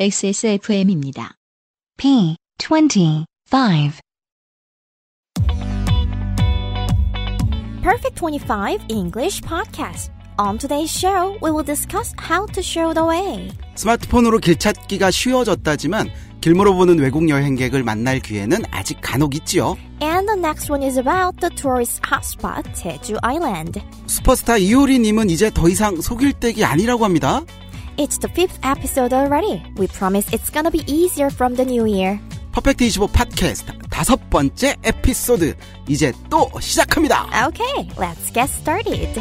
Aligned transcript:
XSFM입니다. 0.00 1.34
P 1.96 2.36
25 2.56 3.26
Perfect 7.82 8.14
25 8.20 8.78
English 8.90 9.42
Podcast. 9.42 10.12
On 10.38 10.56
today's 10.56 10.96
show, 10.96 11.36
we 11.42 11.50
will 11.50 11.64
discuss 11.64 12.14
how 12.16 12.46
to 12.46 12.62
show 12.62 12.94
the 12.94 13.04
way. 13.04 13.50
스마트폰으로 13.74 14.38
길 14.38 14.56
찾기가 14.56 15.10
쉬워졌다지만 15.10 16.10
길 16.40 16.54
물어보는 16.54 17.00
외국 17.00 17.28
여행객을 17.28 17.82
만날 17.82 18.20
기회는 18.20 18.66
아직 18.70 19.00
간혹 19.00 19.34
있지요. 19.34 19.76
And 20.00 20.28
the 20.28 20.38
next 20.38 20.70
one 20.70 20.86
is 20.86 20.96
about 20.96 21.40
the 21.40 21.52
tourist 21.56 22.00
hotspot, 22.08 22.72
Jeju 22.72 23.18
Island. 23.24 23.80
슈퍼스타 24.06 24.58
이효리 24.58 25.00
님은 25.00 25.28
이제 25.28 25.50
더 25.52 25.68
이상 25.68 26.00
속일 26.00 26.34
댁이 26.34 26.64
아니라고 26.64 27.04
합니다. 27.04 27.42
It's 27.98 28.16
the 28.16 28.28
fifth 28.28 28.60
episode 28.62 29.12
already. 29.12 29.60
We 29.76 29.88
promise 29.88 30.32
it's 30.32 30.50
gonna 30.50 30.70
be 30.70 30.84
easier 30.86 31.30
from 31.30 31.56
the 31.56 31.64
new 31.64 31.84
year. 31.84 32.20
퍼펙트 32.52 32.84
25 32.84 33.12
팟캐스트 33.12 33.72
다섯 33.90 34.30
번째 34.30 34.76
에피소드 34.84 35.56
이제 35.88 36.12
또 36.30 36.48
시작합니다. 36.60 37.26
Okay, 37.48 37.88
let's 37.96 38.32
get 38.32 38.48
started. 38.48 39.20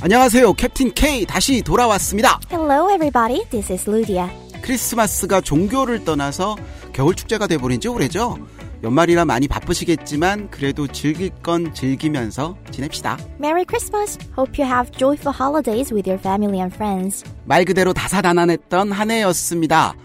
안녕하세요. 0.00 0.54
캡틴 0.54 0.94
K 0.94 1.26
다시 1.26 1.60
돌아왔습니다. 1.60 2.40
Hello, 2.50 2.88
everybody. 2.88 3.44
This 3.50 3.70
is 3.70 3.90
Ludia. 3.90 4.30
크리스마스가 4.62 5.42
종교를 5.42 6.06
떠나서 6.06 6.56
겨울 6.94 7.14
축제가 7.14 7.46
돼버린 7.46 7.80
지 7.80 7.88
오래죠. 7.88 8.38
연말이라 8.86 9.24
많이 9.24 9.48
바쁘시겠지만 9.48 10.48
그래도 10.50 10.86
즐길 10.86 11.30
건 11.42 11.74
즐기면서 11.74 12.56
지냅시다. 12.70 13.18
Merry 13.40 13.64
Christmas. 13.68 14.16
Hope 14.38 14.62
you 14.62 14.72
have 14.72 14.92
joyful 14.96 15.34
holidays 15.36 15.92
with 15.92 16.08
your 16.08 16.20
family 16.20 16.60
and 16.60 16.72
friends. 16.72 17.24
말 17.44 17.64
그대로 17.64 17.92
다사다난했던 17.92 18.92
한 18.92 19.10
해였습니다. 19.10 19.96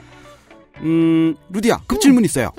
음, 0.82 1.36
루디야, 1.52 1.82
급 1.86 2.02
질문 2.02 2.26
있어요. 2.26 2.50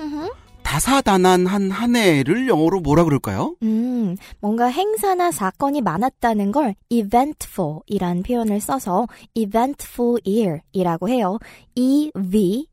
다사다난한 0.63 1.69
한 1.69 1.95
해를 1.95 2.47
영어로 2.47 2.79
뭐라 2.79 3.03
그럴까요? 3.03 3.55
음, 3.61 4.15
뭔가 4.39 4.67
행사나 4.67 5.31
사건이 5.31 5.81
많았다는 5.81 6.51
걸 6.51 6.73
eventful 6.89 7.81
이란 7.85 8.23
표현을 8.23 8.59
써서 8.61 9.05
eventful 9.35 10.21
year 10.25 10.61
이라고 10.71 11.09
해요. 11.09 11.37
E-V-E-N-T-F-U-L 11.75 12.63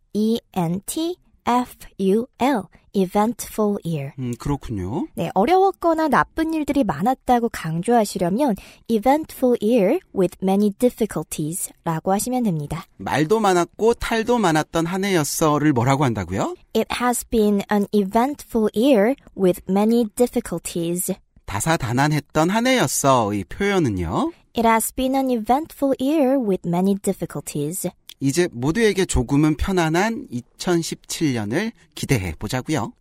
eventful 2.92 3.78
year. 3.84 4.12
음, 4.18 4.34
그렇군요. 4.38 5.06
네, 5.14 5.30
어려웠거나 5.34 6.08
나쁜 6.08 6.54
일들이 6.54 6.84
많았다고 6.84 7.48
강조하시려면 7.50 8.56
eventful 8.88 9.56
year 9.62 9.98
with 10.14 10.36
many 10.42 10.70
difficulties 10.78 11.72
라고 11.84 12.12
하시면 12.12 12.44
됩니다. 12.44 12.84
말도 12.98 13.40
많았고 13.40 13.94
탈도 13.94 14.38
많았던 14.38 14.86
한 14.86 15.04
해였어를 15.04 15.72
뭐라고 15.72 16.04
한다고요? 16.04 16.54
It 16.74 16.88
has 17.00 17.24
been 17.28 17.62
an 17.70 17.86
eventful 17.92 18.68
year 18.76 19.14
with 19.36 19.60
many 19.68 20.06
difficulties. 20.16 21.14
다사다난했던 21.46 22.48
한 22.48 22.66
해였어 22.66 23.34
이 23.34 23.42
표현은요. 23.44 24.32
It 24.56 24.66
has 24.66 24.92
been 24.92 25.14
an 25.14 25.30
eventful 25.30 25.94
year 26.00 26.38
with 26.38 26.66
many 26.66 26.96
difficulties. 26.96 27.88
이제 28.20 28.48
모두에게 28.52 29.06
조금은 29.06 29.56
편안한 29.56 30.28
2017년을 30.30 31.72
기대해 31.94 32.34
보자고요. 32.38 32.92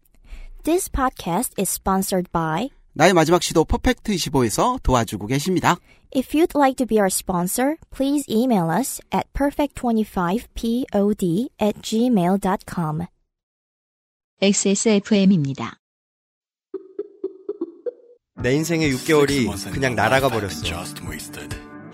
This 0.63 0.89
podcast 0.89 1.53
is 1.59 1.71
sponsored 1.71 2.31
by 2.31 2.69
나의 2.93 3.13
마지막 3.13 3.43
시도 3.43 3.63
퍼펙트 3.63 4.11
25에서 4.13 4.81
도와주고 4.83 5.27
계십니다. 5.27 5.77
If 6.15 6.35
you'd 6.35 6.57
like 6.57 6.75
to 6.77 6.87
be 6.87 6.97
our 6.97 7.07
sponsor, 7.07 7.75
please 7.95 8.25
email 8.29 8.69
us 8.71 8.99
at 9.13 9.27
perfect25pod 9.33 11.49
at 11.61 11.79
gmail.com. 11.81 13.05
XSFM입니다. 14.41 15.75
내 18.41 18.55
인생의 18.55 18.91
6개월이 18.93 19.71
그냥 19.71 19.95
날아가 19.95 20.29
버렸어. 20.29 20.63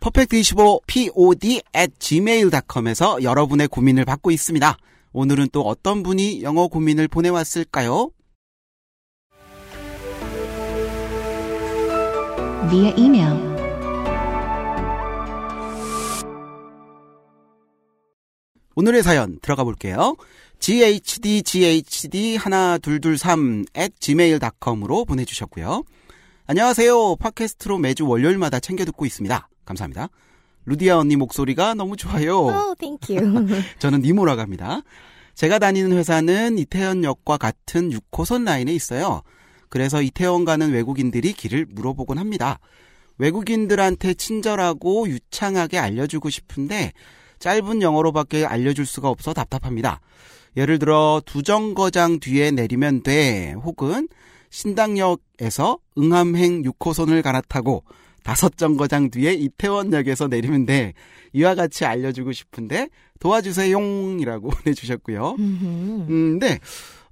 퍼펙트 0.00 0.36
25 0.36 0.80
pod 0.86 1.62
at 1.76 1.92
gmail.com에서 1.98 3.22
여러분의 3.22 3.68
고민을 3.68 4.04
받고 4.04 4.30
있습니다. 4.30 4.76
오늘은 5.12 5.48
또 5.52 5.62
어떤 5.62 6.02
분이 6.02 6.42
영어 6.42 6.68
고민을 6.68 7.08
보내왔을까요? 7.08 8.10
via 12.70 12.94
email 12.98 13.56
오늘의 18.74 19.02
사연 19.02 19.38
들어가 19.40 19.64
볼게요. 19.64 20.16
ghdghd 20.60 22.36
하나 22.36 22.76
둘둘삼 22.78 23.64
at 23.76 23.94
gmail.com으로 23.98 25.06
보내주셨고요. 25.06 25.82
안녕하세요. 26.46 27.16
팟캐스트로 27.16 27.78
매주 27.78 28.06
월요일마다 28.06 28.60
챙겨 28.60 28.84
듣고 28.84 29.06
있습니다. 29.06 29.48
감사합니다. 29.66 30.08
루디아 30.64 30.98
언니 30.98 31.16
목소리가 31.16 31.74
너무 31.74 31.96
좋아요. 31.96 32.46
Oh, 32.46 32.74
thank 32.78 33.16
you. 33.16 33.46
저는 33.78 34.00
니모라고 34.00 34.40
합니다. 34.40 34.80
제가 35.34 35.58
다니는 35.58 35.92
회사는 35.92 36.58
이태원역과 36.58 37.36
같은 37.36 37.90
6호선 37.90 38.44
라인에 38.44 38.72
있어요. 38.72 39.22
그래서 39.68 40.00
이태원 40.00 40.44
가는 40.44 40.72
외국인들이 40.72 41.34
길을 41.34 41.66
물어보곤 41.68 42.18
합니다. 42.18 42.58
외국인들한테 43.18 44.14
친절하고 44.14 45.08
유창하게 45.08 45.78
알려주고 45.78 46.30
싶은데 46.30 46.92
짧은 47.38 47.82
영어로밖에 47.82 48.44
알려줄 48.44 48.86
수가 48.86 49.08
없어 49.08 49.34
답답합니다. 49.34 50.00
예를 50.56 50.78
들어 50.78 51.20
두 51.26 51.42
정거장 51.42 52.18
뒤에 52.20 52.50
내리면 52.50 53.02
돼 53.02 53.52
혹은 53.62 54.08
신당역에서 54.50 55.78
응암행 55.98 56.62
6호선을 56.62 57.22
갈아타고 57.22 57.84
다섯 58.26 58.56
정거장 58.56 59.10
뒤에 59.10 59.34
이태원역에서 59.34 60.26
내리면 60.26 60.66
돼. 60.66 60.94
이와 61.32 61.54
같이 61.54 61.84
알려주고 61.84 62.32
싶은데 62.32 62.88
도와주세요이라고 63.20 64.50
보내주셨고요. 64.50 65.36
음, 65.38 66.38
네. 66.40 66.58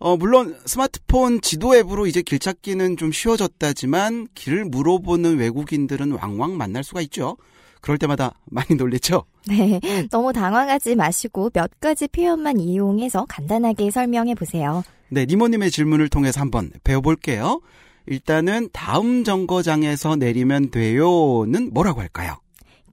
어, 0.00 0.16
물론 0.16 0.56
스마트폰 0.66 1.40
지도 1.40 1.76
앱으로 1.76 2.08
이제 2.08 2.20
길 2.20 2.40
찾기는 2.40 2.96
좀 2.96 3.12
쉬워졌다지만 3.12 4.26
길을 4.34 4.64
물어보는 4.64 5.38
외국인들은 5.38 6.10
왕왕 6.10 6.56
만날 6.56 6.82
수가 6.82 7.00
있죠. 7.02 7.36
그럴 7.80 7.96
때마다 7.96 8.32
많이 8.46 8.74
놀랬죠. 8.74 9.22
네, 9.46 9.78
너무 10.10 10.32
당황하지 10.32 10.96
마시고 10.96 11.50
몇 11.54 11.78
가지 11.78 12.08
표현만 12.08 12.58
이용해서 12.58 13.24
간단하게 13.28 13.92
설명해 13.92 14.34
보세요. 14.34 14.82
네, 15.10 15.26
니모님의 15.26 15.70
질문을 15.70 16.08
통해서 16.08 16.40
한번 16.40 16.72
배워볼게요. 16.82 17.60
일단은 18.06 18.68
다음 18.72 19.24
정거장에서 19.24 20.16
내리면 20.16 20.70
돼요는 20.70 21.72
뭐라고 21.72 22.00
할까요? 22.00 22.36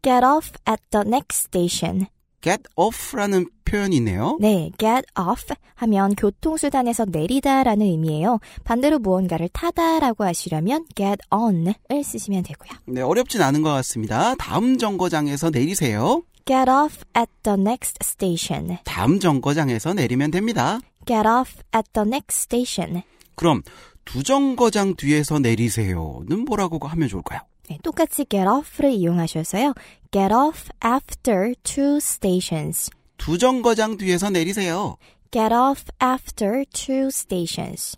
Get 0.01 0.25
off 0.25 0.51
at 0.67 0.81
the 0.91 1.05
next 1.05 1.47
station. 1.47 2.07
get 2.41 2.63
off라는 2.75 3.47
표현이네요. 3.65 4.37
네, 4.41 4.71
get 4.77 5.03
off 5.19 5.53
하면 5.75 6.15
교통수단에서 6.15 7.05
내리다라는 7.05 7.85
의미예요. 7.85 8.39
반대로 8.63 8.99
무언가를 8.99 9.49
타다라고 9.49 10.23
하시려면 10.23 10.85
get 10.95 11.17
on을 11.31 11.75
쓰시면 12.03 12.43
되고요. 12.43 12.71
네, 12.87 13.01
어렵진 13.01 13.41
않은 13.41 13.61
것 13.61 13.69
같습니다. 13.71 14.35
다음 14.35 14.77
정거장에서 14.77 15.51
내리세요. 15.51 16.23
Get 16.45 16.69
off 16.69 17.03
at 17.15 17.31
the 17.43 17.59
next 17.59 17.97
station. 18.03 18.77
다음 18.83 19.19
정거장에서 19.19 19.93
내리면 19.93 20.31
됩니다. 20.31 20.79
Get 21.05 21.27
off 21.27 21.53
at 21.75 21.87
the 21.93 22.07
next 22.07 22.41
station. 22.45 23.03
그럼 23.35 23.61
두 24.05 24.23
정거장 24.23 24.95
뒤에서 24.95 25.39
내리세요는 25.39 26.45
뭐라고 26.45 26.85
하면 26.87 27.07
좋을까요? 27.07 27.41
네, 27.69 27.77
똑같이 27.83 28.25
get 28.25 28.47
off를 28.47 28.91
이용하셔서요. 28.91 29.73
Get 30.11 30.33
off 30.33 30.69
after 30.83 31.53
two 31.63 31.97
stations. 31.97 32.89
두 33.17 33.37
정거장 33.37 33.97
뒤에서 33.97 34.29
내리세요. 34.29 34.97
Get 35.31 35.53
off 35.53 35.85
after 36.03 36.65
two 36.73 37.07
stations. 37.07 37.95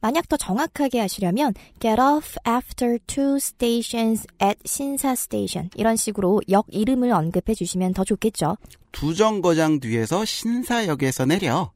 만약 0.00 0.28
더 0.28 0.36
정확하게 0.36 1.00
하시려면 1.00 1.54
get 1.80 2.00
off 2.00 2.36
after 2.48 2.98
two 3.06 3.36
stations 3.36 4.26
at 4.42 4.58
신사 4.64 5.12
station 5.12 5.70
이런 5.74 5.96
식으로 5.96 6.40
역 6.50 6.66
이름을 6.68 7.12
언급해 7.12 7.54
주시면 7.54 7.94
더 7.94 8.04
좋겠죠. 8.04 8.56
두 8.92 9.14
정거장 9.14 9.80
뒤에서 9.80 10.24
신사역에서 10.24 11.26
내려. 11.26 11.72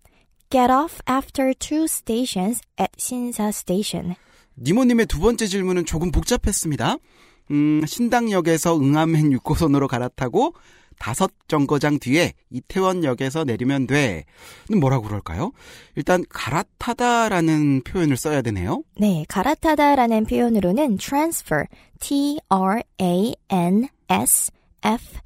Get 0.51 0.71
off 0.71 1.01
after 1.09 1.53
two 1.55 1.85
stations 1.85 2.61
at 2.79 2.91
신사 2.99 3.49
station. 3.49 4.15
니모님의 4.59 5.07
두 5.07 5.21
번째 5.21 5.47
질문은 5.47 5.85
조금 5.85 6.11
복잡했습니다. 6.11 6.97
음, 7.51 7.83
신당역에서 7.87 8.79
응암행 8.79 9.31
6호선으로 9.31 9.87
갈아타고 9.89 10.55
다섯 10.99 11.31
정거장 11.49 11.99
뒤에 11.99 12.33
이태원역에서 12.51 13.45
내리면 13.45 13.87
돼. 13.87 14.25
는 14.69 14.81
뭐라고 14.81 15.05
그럴까요? 15.07 15.53
일단 15.95 16.25
갈아타다라는 16.29 17.83
표현을 17.83 18.17
써야 18.17 18.41
되네요. 18.43 18.83
네, 18.99 19.25
갈아타다라는 19.29 20.25
표현으로는 20.25 20.97
transfer, 20.97 21.67
T-R-A-N-S-F 22.01 22.37
E-R, 24.87 25.26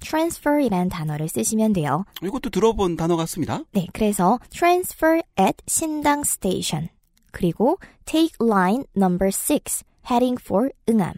transfer이라는 0.00 0.88
단어를 0.88 1.28
쓰시면 1.28 1.72
돼요. 1.72 2.04
이것도 2.22 2.50
들어본 2.50 2.96
단어 2.96 3.16
같습니다. 3.16 3.62
네, 3.72 3.86
그래서 3.92 4.38
transfer 4.50 5.22
at 5.38 5.56
신당 5.66 6.20
station, 6.20 6.88
그리고 7.32 7.78
take 8.04 8.34
line 8.40 8.84
number 8.96 9.30
6, 9.30 9.84
heading 10.10 10.40
for 10.42 10.70
응암. 10.88 11.14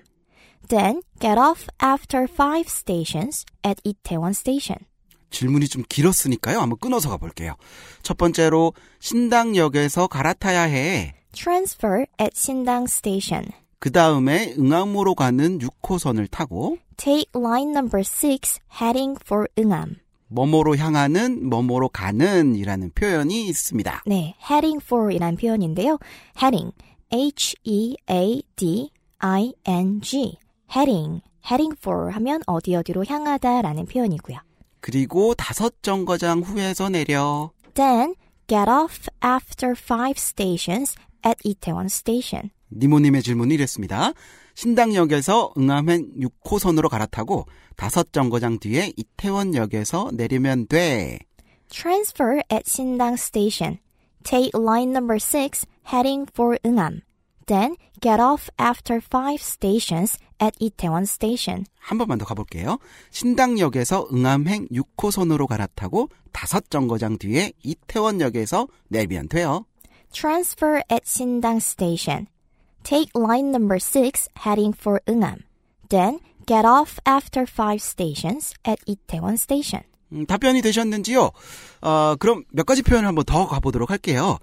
Then 0.69 1.03
get 1.19 1.39
off 1.39 1.67
after 1.83 2.27
5 2.31 2.65
stations 2.67 3.45
at 3.67 3.81
이태원 3.85 4.31
station. 4.31 4.79
질문이 5.31 5.69
좀 5.69 5.83
길었으니까요. 5.89 6.61
한번 6.61 6.79
끊어서 6.79 7.09
가볼게요. 7.11 7.55
첫 8.03 8.17
번째로 8.17 8.73
신당역에서 9.01 10.07
갈아타야 10.07 10.63
해. 10.63 11.15
transfer 11.33 12.07
at 12.21 12.33
신당 12.35 12.85
station. 12.85 13.47
그 13.79 13.93
다음에 13.93 14.55
응암으로 14.59 15.15
가는 15.15 15.59
6호선을 15.59 16.31
타고 16.31 16.79
take 16.99 17.31
line 17.35 17.71
number 17.71 18.03
6, 18.05 18.61
heading 18.81 19.19
for 19.25 19.47
응암. 19.59 19.97
뭐뭐로 20.29 20.77
향하는, 20.77 21.49
뭐뭐로 21.49 21.89
가는 21.89 22.55
이라는 22.55 22.91
표현이 22.95 23.47
있습니다. 23.49 24.03
네, 24.07 24.35
heading 24.51 24.85
for 24.85 25.11
이란 25.11 25.37
표현인데요. 25.37 25.99
heading, 26.37 26.75
H-E-A-D-I-N-G, 27.11 27.99
heading, 30.77 31.23
heading 31.51 31.77
for 31.81 32.11
하면 32.11 32.43
어디 32.47 32.75
어디로 32.75 33.07
향하다 33.07 33.63
라는 33.63 33.87
표현이고요. 33.87 34.37
그리고 34.81 35.35
다섯 35.35 35.83
정거장 35.83 36.41
후에서 36.41 36.91
내려 36.91 37.51
Then, 37.75 38.15
get 38.47 38.69
off 38.69 39.09
after 39.25 39.75
five 39.77 40.17
stations 40.19 40.95
at 41.27 41.39
이태원 41.43 41.87
station. 41.87 42.51
니모님의 42.71 43.23
질문이 43.23 43.55
이랬습니다. 43.55 44.13
신당역에서 44.59 45.53
응암행 45.57 46.15
6호선으로 46.19 46.89
갈아타고 46.89 47.47
다섯 47.77 48.13
정거장 48.13 48.59
뒤에 48.59 48.93
이태원역에서 48.97 50.11
내리면 50.15 50.67
돼. 50.67 51.21
Transfer 51.69 52.41
at 52.51 52.69
신당 52.69 53.15
station. 53.15 53.79
Take 54.25 54.51
line 54.61 54.91
number 54.91 55.17
6 55.23 55.65
heading 55.87 56.27
for 56.35 56.59
응암. 56.67 57.03
Then 57.47 57.77
get 58.01 58.21
off 58.21 58.51
after 58.61 59.01
5 59.01 59.39
stations 59.39 60.19
at 60.43 60.57
이태원 60.59 61.05
station. 61.05 61.65
한 61.79 61.97
번만 61.97 62.19
더 62.19 62.25
가볼게요. 62.25 62.79
신당역에서 63.13 64.09
응암행 64.13 64.71
6호선으로 64.73 65.47
갈아타고 65.47 66.09
다섯 66.33 66.69
정거장 66.69 67.19
뒤에 67.19 67.53
이태원역에서 67.63 68.67
내리면 68.89 69.29
돼요. 69.29 69.67
Transfer 70.11 70.83
at 70.91 71.03
신당 71.05 71.59
station. 71.59 72.27
Take 72.83 73.11
line 73.15 73.51
number 73.51 73.79
6 73.79 74.29
heading 74.39 74.75
for 74.77 75.01
응암. 75.09 75.39
Then 75.89 76.21
get 76.47 76.65
off 76.67 76.99
after 77.07 77.47
5 77.47 77.77
stations 77.81 78.55
at 78.67 78.81
이태원 78.87 79.35
station. 79.35 79.85
음, 80.13 80.25
답변이 80.27 80.63
되셨는지요? 80.63 81.31
어, 81.83 82.17
그럼 82.19 82.45
몇 82.53 82.65
가지 82.65 82.83
표현을 82.83 83.07
한번 83.07 83.25
더 83.25 83.47
가보도록 83.47 83.91
할게요. 83.91 84.39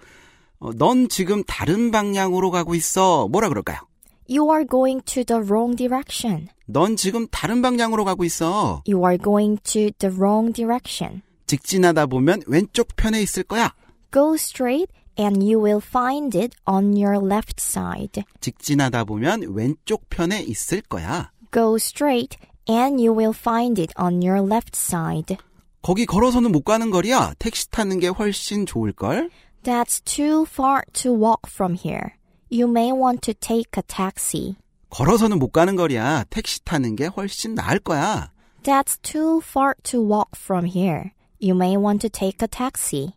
어, 0.60 0.72
넌 0.74 1.10
지금 1.10 1.44
다른 1.44 1.92
방향으로 1.92 2.52
가고 2.52 2.76
있어. 2.76 3.28
뭐라 3.30 3.50
그럴까요? 3.50 3.80
You 4.28 4.50
are 4.52 4.66
going 4.68 5.04
to 5.06 5.24
the 5.24 5.42
wrong 5.44 5.76
direction. 5.76 6.48
넌 6.66 6.96
지금 6.96 7.28
다른 7.28 7.62
방향으로 7.62 8.06
가고 8.06 8.24
있어. 8.24 8.82
You 8.88 9.04
are 9.06 9.18
going 9.18 9.62
to 9.64 9.92
the 10.00 10.16
wrong 10.16 10.54
direction. 10.54 11.22
직진하다 11.48 12.08
보면 12.08 12.42
왼쪽 12.48 12.96
편에 12.96 13.22
있을 13.22 13.44
거야. 13.44 13.74
Go 14.12 14.34
straight 14.34 14.92
and 15.19 15.43
you 15.43 15.61
will 15.61 15.81
find 15.81 16.37
it 16.37 16.56
on 16.67 16.97
your 16.97 17.19
left 17.19 17.61
side. 17.61 18.23
직진하다 18.41 19.05
보면 19.05 19.43
왼쪽 19.55 20.08
편에 20.08 20.43
있을 20.43 20.82
거야. 20.82 21.31
Go 21.52 21.76
straight 21.76 22.38
and 22.69 23.02
you 23.02 23.12
will 23.12 23.35
find 23.37 23.81
it 23.81 23.93
on 23.99 24.23
your 24.23 24.41
left 24.41 24.76
side. 24.76 25.37
거기 25.82 26.06
걸어서는 26.06 26.52
못 26.52 26.62
가는 26.62 26.91
거리야. 26.91 27.35
택시 27.38 27.70
타는 27.70 28.00
게 28.00 28.08
훨씬 28.08 28.67
좋을걸? 28.67 29.31
That's 29.62 30.02
too 30.05 30.44
far 30.49 30.82
to 30.94 31.12
walk 31.12 31.43
from 31.49 31.75
here. 31.75 32.14
You 32.50 32.69
may 32.69 32.93
want 32.93 33.20
to 33.23 33.35
take 33.35 33.73
a 33.76 33.82
taxi. 33.87 34.56
걸어서는 34.91 35.38
못 35.38 35.50
가는 35.50 35.76
거리야. 35.76 36.25
택시 36.31 36.64
타는 36.64 36.97
게 36.97 37.06
훨씬 37.06 37.55
나을 37.55 37.79
거야. 37.79 38.32
That's 38.62 39.00
too 39.02 39.41
far 39.43 39.75
to 39.85 40.00
walk 40.00 40.32
from 40.37 40.67
here. 40.67 41.12
You 41.41 41.55
may 41.56 41.76
want 41.76 42.00
to 42.00 42.11
take 42.11 42.43
a 42.43 42.49
taxi. 42.49 43.13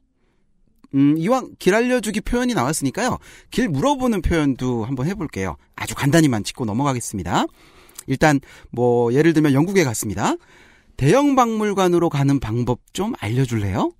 음, 0.94 1.16
이왕 1.18 1.50
길 1.58 1.74
알려주기 1.74 2.20
표현이 2.22 2.54
나왔으니까요. 2.54 3.18
길 3.50 3.68
물어보는 3.68 4.22
표현도 4.22 4.84
한번 4.84 5.06
해볼게요. 5.06 5.56
아주 5.76 5.94
간단히만 5.94 6.44
짚고 6.44 6.64
넘어가겠습니다. 6.64 7.44
일단, 8.06 8.40
뭐, 8.70 9.12
예를 9.12 9.34
들면 9.34 9.52
영국에 9.52 9.84
갔습니다. 9.84 10.34
대형 10.96 11.36
박물관으로 11.36 12.08
가는 12.08 12.40
방법 12.40 12.80
좀 12.92 13.12
알려줄래요? 13.20 13.92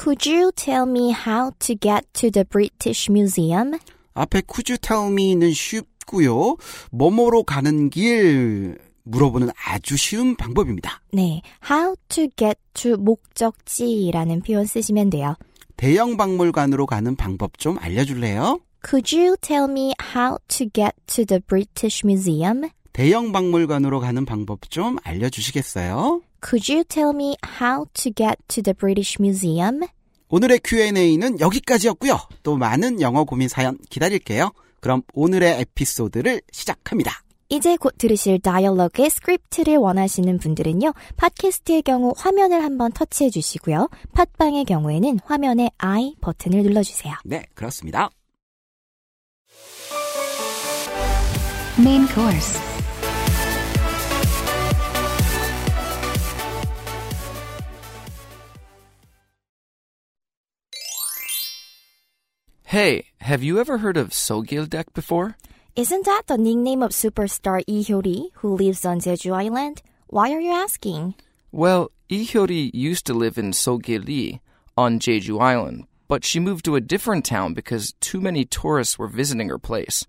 Could 0.00 0.30
you 0.30 0.50
tell 0.54 0.88
me 0.88 1.12
how 1.12 1.50
to 1.58 1.76
get 1.78 2.06
to 2.14 2.30
the 2.30 2.44
British 2.44 3.10
Museum? 3.10 3.78
앞에 4.14 4.42
could 4.50 4.72
you 4.72 4.78
tell 4.78 5.12
me는 5.12 5.52
쉽고요. 5.52 6.56
뭐뭐로 6.90 7.42
가는 7.42 7.90
길 7.90 8.78
물어보는 9.02 9.50
아주 9.66 9.96
쉬운 9.96 10.36
방법입니다. 10.36 11.02
네, 11.12 11.42
how 11.68 11.94
to 12.08 12.28
get 12.36 12.58
to 12.74 12.96
목적지라는 12.96 14.42
표현 14.42 14.64
쓰시면 14.64 15.10
돼요. 15.10 15.36
대형 15.80 16.18
박물관으로 16.18 16.84
가는 16.84 17.16
방법 17.16 17.56
좀 17.56 17.78
알려줄래요? 17.78 18.60
Could 18.86 19.16
you 19.16 19.34
tell 19.40 19.64
me 19.64 19.94
how 20.14 20.36
to 20.48 20.66
get 20.74 20.92
to 21.06 21.24
the 21.24 21.40
British 21.40 22.02
Museum? 22.04 22.68
대형 22.92 23.32
박물관으로 23.32 23.98
가는 23.98 24.26
방법 24.26 24.68
좀 24.68 24.98
알려주시겠어요? 25.02 26.20
Could 26.44 26.70
you 26.70 26.84
tell 26.84 27.14
me 27.14 27.34
how 27.62 27.86
to 27.94 28.12
get 28.14 28.36
to 28.48 28.62
the 28.62 28.74
British 28.74 29.16
Museum? 29.18 29.80
오늘의 30.28 30.60
Q&A는 30.62 31.40
여기까지였고요. 31.40 32.18
또 32.42 32.58
많은 32.58 33.00
영어 33.00 33.24
고민 33.24 33.48
사연 33.48 33.78
기다릴게요. 33.88 34.52
그럼 34.80 35.00
오늘의 35.14 35.60
에피소드를 35.60 36.42
시작합니다. 36.52 37.22
이제 37.50 37.76
곧 37.76 37.98
들으실 37.98 38.38
dialogue의 38.38 39.10
스크립트를 39.10 39.76
원하시는 39.76 40.38
분들은요. 40.38 40.94
팟캐스트의 41.16 41.82
경우 41.82 42.14
화면을 42.16 42.62
한번 42.62 42.92
터치해 42.92 43.28
주시고요. 43.28 43.88
팟빵의 44.14 44.64
경우에는 44.66 45.18
화면의 45.24 45.72
I 45.78 46.14
버튼을 46.20 46.62
눌러주세요. 46.62 47.14
네, 47.24 47.44
그렇습니다. 47.54 48.08
Main 51.78 52.06
course. 52.06 52.60
Hey, 62.72 63.06
have 63.20 63.42
you 63.42 63.58
ever 63.58 63.78
heard 63.78 63.98
of 63.98 64.10
Sogildek 64.10 64.94
before? 64.94 65.34
Isn't 65.76 66.04
that 66.04 66.22
the 66.26 66.36
nickname 66.36 66.82
of 66.82 66.90
superstar 66.90 67.62
Lee 67.68 67.84
Hyori 67.84 68.30
who 68.34 68.56
lives 68.56 68.84
on 68.84 68.98
Jeju 68.98 69.32
Island? 69.32 69.82
Why 70.08 70.32
are 70.32 70.40
you 70.40 70.50
asking? 70.50 71.14
Well, 71.52 71.92
Lee 72.10 72.26
Hyori 72.26 72.70
used 72.74 73.06
to 73.06 73.14
live 73.14 73.38
in 73.38 73.52
Sogili 73.52 74.40
on 74.76 74.98
Jeju 74.98 75.40
Island, 75.40 75.86
but 76.08 76.24
she 76.24 76.40
moved 76.40 76.64
to 76.64 76.74
a 76.74 76.80
different 76.80 77.24
town 77.24 77.54
because 77.54 77.94
too 78.00 78.20
many 78.20 78.44
tourists 78.44 78.98
were 78.98 79.06
visiting 79.06 79.48
her 79.48 79.58
place. 79.58 80.06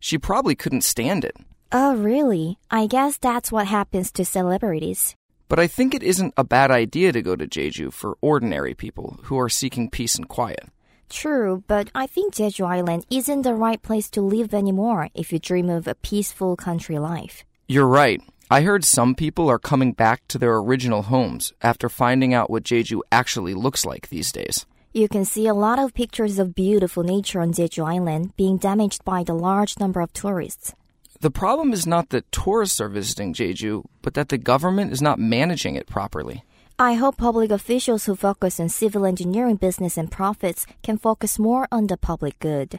She 0.00 0.18
probably 0.18 0.56
couldn't 0.56 0.82
stand 0.82 1.24
it. 1.24 1.36
Oh, 1.70 1.94
really? 1.94 2.58
I 2.68 2.88
guess 2.88 3.16
that's 3.16 3.52
what 3.52 3.68
happens 3.68 4.10
to 4.12 4.24
celebrities. 4.24 5.14
But 5.48 5.60
I 5.60 5.68
think 5.68 5.94
it 5.94 6.02
isn't 6.02 6.34
a 6.36 6.42
bad 6.42 6.72
idea 6.72 7.12
to 7.12 7.22
go 7.22 7.36
to 7.36 7.46
Jeju 7.46 7.92
for 7.92 8.18
ordinary 8.20 8.74
people 8.74 9.20
who 9.24 9.38
are 9.38 9.48
seeking 9.48 9.88
peace 9.88 10.16
and 10.16 10.28
quiet. 10.28 10.68
True, 11.08 11.62
but 11.66 11.90
I 11.94 12.06
think 12.06 12.34
Jeju 12.34 12.66
Island 12.66 13.06
isn't 13.10 13.42
the 13.42 13.54
right 13.54 13.80
place 13.80 14.10
to 14.10 14.20
live 14.20 14.52
anymore 14.52 15.08
if 15.14 15.32
you 15.32 15.38
dream 15.38 15.70
of 15.70 15.86
a 15.86 15.94
peaceful 15.94 16.56
country 16.56 16.98
life. 16.98 17.44
You're 17.68 17.86
right. 17.86 18.20
I 18.50 18.62
heard 18.62 18.84
some 18.84 19.14
people 19.14 19.48
are 19.48 19.58
coming 19.58 19.92
back 19.92 20.26
to 20.28 20.38
their 20.38 20.56
original 20.56 21.02
homes 21.02 21.52
after 21.62 21.88
finding 21.88 22.32
out 22.32 22.50
what 22.50 22.62
Jeju 22.62 23.00
actually 23.10 23.54
looks 23.54 23.84
like 23.84 24.08
these 24.08 24.30
days. 24.30 24.66
You 24.92 25.08
can 25.08 25.24
see 25.24 25.46
a 25.46 25.54
lot 25.54 25.78
of 25.78 25.94
pictures 25.94 26.38
of 26.38 26.54
beautiful 26.54 27.02
nature 27.02 27.40
on 27.40 27.52
Jeju 27.52 27.86
Island 27.86 28.36
being 28.36 28.56
damaged 28.56 29.04
by 29.04 29.24
the 29.24 29.34
large 29.34 29.78
number 29.78 30.00
of 30.00 30.12
tourists. 30.12 30.74
The 31.20 31.30
problem 31.30 31.72
is 31.72 31.86
not 31.86 32.10
that 32.10 32.30
tourists 32.30 32.80
are 32.80 32.88
visiting 32.88 33.34
Jeju, 33.34 33.84
but 34.00 34.14
that 34.14 34.28
the 34.28 34.38
government 34.38 34.92
is 34.92 35.02
not 35.02 35.18
managing 35.18 35.74
it 35.74 35.86
properly. 35.86 36.44
I 36.78 36.92
hope 36.92 37.16
public 37.16 37.50
officials 37.50 38.04
who 38.04 38.14
focus 38.14 38.60
on 38.60 38.68
civil 38.68 39.06
engineering 39.06 39.56
business 39.56 39.98
and 39.98 40.10
profits 40.10 40.66
can 40.82 40.98
focus 40.98 41.40
more 41.40 41.66
on 41.72 41.86
the 41.86 41.96
public 41.96 42.38
good. 42.38 42.78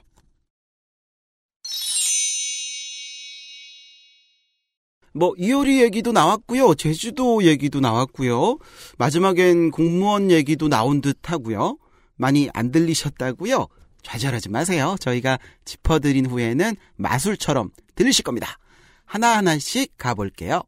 뭐 5.14 5.34
이효리 5.36 5.82
얘기도 5.82 6.12
나왔고요. 6.12 6.76
제주도 6.76 7.44
얘기도 7.44 7.80
나왔고요. 7.80 8.60
마지막엔 9.00 9.72
공무원 9.72 10.30
얘기도 10.30 10.68
나온 10.68 11.02
듯 11.02 11.18
하고요. 11.24 11.80
많이 12.18 12.52
안 12.54 12.72
들리셨다고요? 12.72 13.66
좌절하지 14.04 14.50
마세요. 14.50 14.96
저희가 15.00 15.40
짚어드린 15.66 16.28
후에는 16.28 16.76
마술처럼 16.98 17.72
들리실 17.96 18.24
겁니다. 18.24 18.60
하나하나씩 19.06 19.98
가볼게요. 19.98 20.62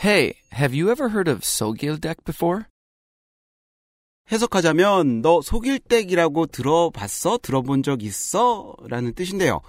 Hey, 0.00 0.34
have 0.52 0.74
you 0.76 0.92
ever 0.92 1.08
heard 1.08 1.26
of 1.26 1.40
Sogildek 1.40 2.24
before? 2.24 2.66
해석하자면 4.30 5.22
너 5.22 5.40
속일댁이라고 5.42 6.46
들어봤어? 6.46 7.38
들어본 7.38 7.82
적 7.82 8.04
있어? 8.04 8.76
라는 8.86 9.12
뜻인데요. 9.12 9.60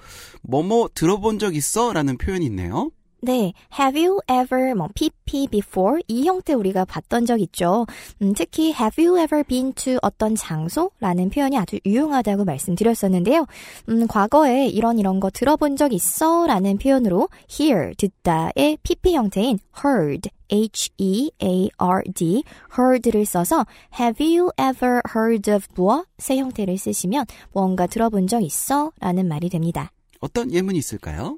뭐뭐 0.43 0.89
들어본 0.93 1.39
적 1.39 1.55
있어? 1.55 1.93
라는 1.93 2.15
표현이 2.15 2.45
있네요. 2.45 2.91
네, 3.21 3.53
have 3.77 4.01
you 4.01 4.19
ever 4.29 4.73
뭐 4.75 4.87
pp 4.93 5.47
before 5.49 6.01
이 6.07 6.25
형태 6.25 6.53
우리가 6.53 6.85
봤던 6.85 7.25
적 7.25 7.41
있죠. 7.41 7.85
음, 8.21 8.33
특히 8.33 8.73
have 8.73 9.03
you 9.03 9.19
ever 9.19 9.43
been 9.43 9.73
to 9.73 9.97
어떤 10.01 10.35
장소라는 10.35 11.29
표현이 11.29 11.57
아주 11.57 11.79
유용하다고 11.85 12.45
말씀드렸었는데요. 12.45 13.45
음, 13.89 14.07
과거에 14.07 14.67
이런 14.67 14.99
이런 14.99 15.19
거 15.19 15.29
들어본 15.29 15.75
적 15.75 15.91
있어라는 15.91 16.77
표현으로 16.77 17.27
hear 17.51 17.93
듣다의 17.95 18.77
pp 18.83 19.15
형태인 19.15 19.59
heard 19.83 20.29
H-E-A-R-D, 20.51 22.43
heard를 22.75 23.25
써서 23.25 23.65
have 23.99 24.25
you 24.25 24.49
ever 24.59 25.01
heard 25.15 25.51
of 25.51 25.67
무엇의 25.75 26.39
형태를 26.39 26.77
쓰시면 26.77 27.25
뭔가 27.53 27.85
들어본 27.85 28.27
적 28.27 28.41
있어? 28.41 28.91
라는 28.99 29.27
말이 29.27 29.49
됩니다. 29.49 29.91
어떤 30.19 30.51
예문이 30.51 30.77
있을까요? 30.79 31.37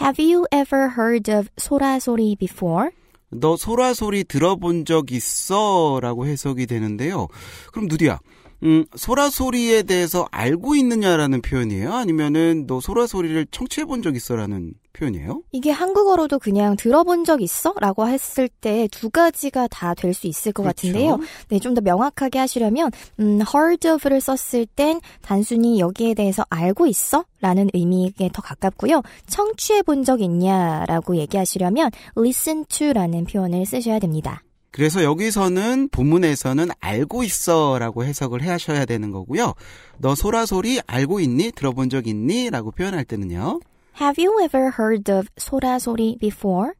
Have 0.00 0.18
you 0.18 0.46
ever 0.50 0.88
heard 0.96 1.30
of 1.30 1.48
소라소리 1.56 2.36
before? 2.36 2.90
너 3.30 3.56
소라 3.56 3.94
소리 3.94 4.24
들어본 4.24 4.84
적 4.84 5.12
있어? 5.12 5.98
라고 6.00 6.26
해석이 6.26 6.66
되는데요. 6.66 7.28
그럼 7.72 7.88
누디야, 7.88 8.18
음, 8.64 8.86
소라 8.96 9.28
소리에 9.28 9.82
대해서 9.82 10.26
알고 10.30 10.74
있느냐라는 10.74 11.42
표현이에요? 11.42 11.92
아니면은 11.92 12.66
너 12.66 12.80
소라 12.80 13.06
소리를 13.06 13.46
청취해 13.50 13.84
본 13.84 14.00
적 14.00 14.16
있어라는 14.16 14.72
표현이에요? 14.94 15.42
이게 15.52 15.70
한국어로도 15.70 16.38
그냥 16.38 16.74
들어본 16.76 17.24
적 17.24 17.42
있어? 17.42 17.74
라고 17.80 18.08
했을 18.08 18.48
때 18.48 18.88
두 18.90 19.10
가지가 19.10 19.66
다 19.68 19.92
될 19.94 20.14
수 20.14 20.26
있을 20.28 20.52
것 20.52 20.62
그렇죠. 20.62 20.88
같은데요. 20.88 21.18
네, 21.50 21.58
좀 21.58 21.74
더 21.74 21.82
명확하게 21.82 22.38
하시려면, 22.38 22.90
음, 23.20 23.40
heard 23.54 23.86
of를 23.88 24.20
썼을 24.22 24.66
땐 24.74 25.00
단순히 25.20 25.78
여기에 25.78 26.14
대해서 26.14 26.44
알고 26.48 26.86
있어? 26.86 27.24
라는 27.42 27.68
의미에 27.74 28.12
더 28.32 28.40
가깝고요. 28.40 29.02
청취해 29.26 29.82
본 29.82 30.04
적 30.04 30.22
있냐 30.22 30.84
라고 30.86 31.16
얘기하시려면 31.16 31.90
listen 32.16 32.64
to라는 32.66 33.24
표현을 33.26 33.66
쓰셔야 33.66 33.98
됩니다. 33.98 34.42
그래서 34.74 35.04
여기서는 35.04 35.88
본문에서는 35.90 36.66
알고 36.80 37.22
있어라고 37.22 38.04
해석을 38.04 38.44
하셔야 38.44 38.84
되는 38.84 39.12
거고요. 39.12 39.54
너 39.98 40.16
소라 40.16 40.46
소리 40.46 40.80
알고 40.88 41.20
있니? 41.20 41.52
들어본 41.52 41.90
적 41.90 42.08
있니? 42.08 42.50
라고 42.50 42.72
표현할 42.72 43.04
때는요. 43.04 43.60
Have 44.00 44.24
you 44.24 44.42
ever 44.42 44.72
heard 44.76 45.12
of 45.12 45.28
소라소리 45.36 46.18
before? 46.18 46.72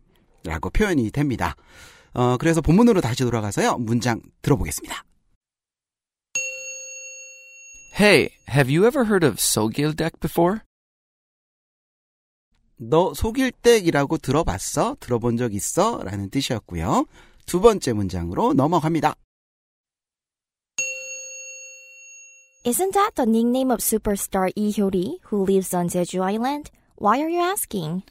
라고 0.43 0.71
표현이 0.71 1.13
됩니다. 1.13 1.55
어, 2.15 2.37
그래서 2.37 2.61
본문으로 2.61 3.01
다시 3.01 3.23
돌아가서요. 3.23 3.79
문장 3.79 4.21
들어보겠습니다. 4.43 5.05
Hey, 8.01 8.31
have 8.51 8.77
you 8.77 8.89
ever 8.89 9.07
heard 9.07 9.25
of 9.25 9.37
Sogildek 9.39 10.19
before? 10.19 10.59
너 12.77 13.15
속일댁이라고 13.15 14.19
들어봤어? 14.19 14.97
들어본 14.99 15.37
적 15.37 15.55
있어? 15.55 16.03
라는 16.03 16.29
뜻이었고요. 16.29 17.07
두 17.47 17.61
번째 17.61 17.93
문장으로 17.93 18.53
넘어갑니다. 18.55 19.15
Isn't 22.67 22.93
that 22.95 23.15
the 23.15 23.29
nickname 23.29 23.71
of 23.71 23.81
superstar 23.81 24.51
Lee 24.57 24.73
Hyori 24.73 25.19
who 25.31 25.45
lives 25.45 25.75
on 25.75 25.89
Jeju 25.89 26.23
Island? 26.23 26.71
Why 26.99 27.19
are 27.21 27.31
you 27.31 27.43
asking? 27.43 28.03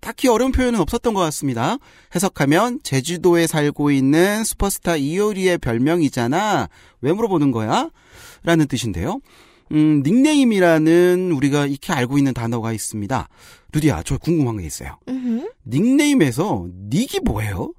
딱히 0.00 0.28
어려운 0.28 0.52
표현은 0.52 0.78
없었던 0.80 1.14
것 1.14 1.20
같습니다. 1.20 1.78
해석하면 2.14 2.80
제주도에 2.82 3.46
살고 3.46 3.90
있는 3.90 4.44
슈퍼스타 4.44 4.96
이효리의 4.96 5.58
별명이잖아. 5.58 6.68
왜 7.00 7.12
물어보는 7.12 7.50
거야? 7.50 7.90
라는 8.44 8.66
뜻인데요. 8.68 9.20
음, 9.72 10.02
닉네임이라는 10.04 11.32
우리가 11.32 11.66
익히 11.66 11.92
알고 11.92 12.18
있는 12.18 12.34
단어가 12.34 12.72
있습니다. 12.72 13.28
루디야, 13.72 14.02
저 14.04 14.18
궁금한 14.18 14.58
게 14.58 14.66
있어요. 14.66 14.96
음흠. 15.08 15.50
닉네임에서 15.66 16.66
닉이 16.90 17.20
뭐예요? 17.20 17.72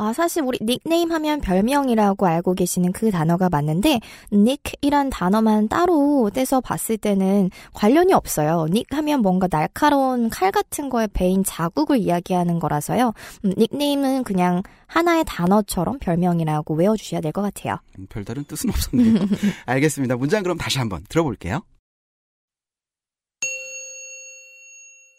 아, 0.00 0.12
사실 0.12 0.42
우리 0.44 0.58
닉네임 0.62 1.10
하면 1.10 1.40
별명이라고 1.40 2.24
알고 2.24 2.54
계시는 2.54 2.92
그 2.92 3.10
단어가 3.10 3.48
맞는데 3.48 3.98
닉이란 4.32 5.10
단어만 5.10 5.66
따로 5.68 6.30
떼서 6.32 6.60
봤을 6.60 6.96
때는 6.96 7.50
관련이 7.72 8.12
없어요. 8.12 8.66
닉 8.70 8.86
하면 8.94 9.22
뭔가 9.22 9.48
날카로운 9.48 10.30
칼 10.30 10.52
같은 10.52 10.88
거에 10.88 11.08
베인 11.12 11.42
자국을 11.42 11.98
이야기하는 11.98 12.60
거라서요. 12.60 13.12
음, 13.44 13.52
닉네임은 13.58 14.22
그냥 14.22 14.62
하나의 14.86 15.24
단어처럼 15.26 15.98
별명이라고 15.98 16.74
외워주셔야 16.74 17.20
될 17.20 17.32
것 17.32 17.42
같아요. 17.42 17.76
음, 17.98 18.06
별다른 18.08 18.44
뜻은 18.44 18.70
없었네요. 18.70 19.14
알겠습니다. 19.66 20.16
문장 20.16 20.42
그럼 20.44 20.56
다시 20.58 20.78
한번 20.78 21.02
들어볼게요. 21.08 21.60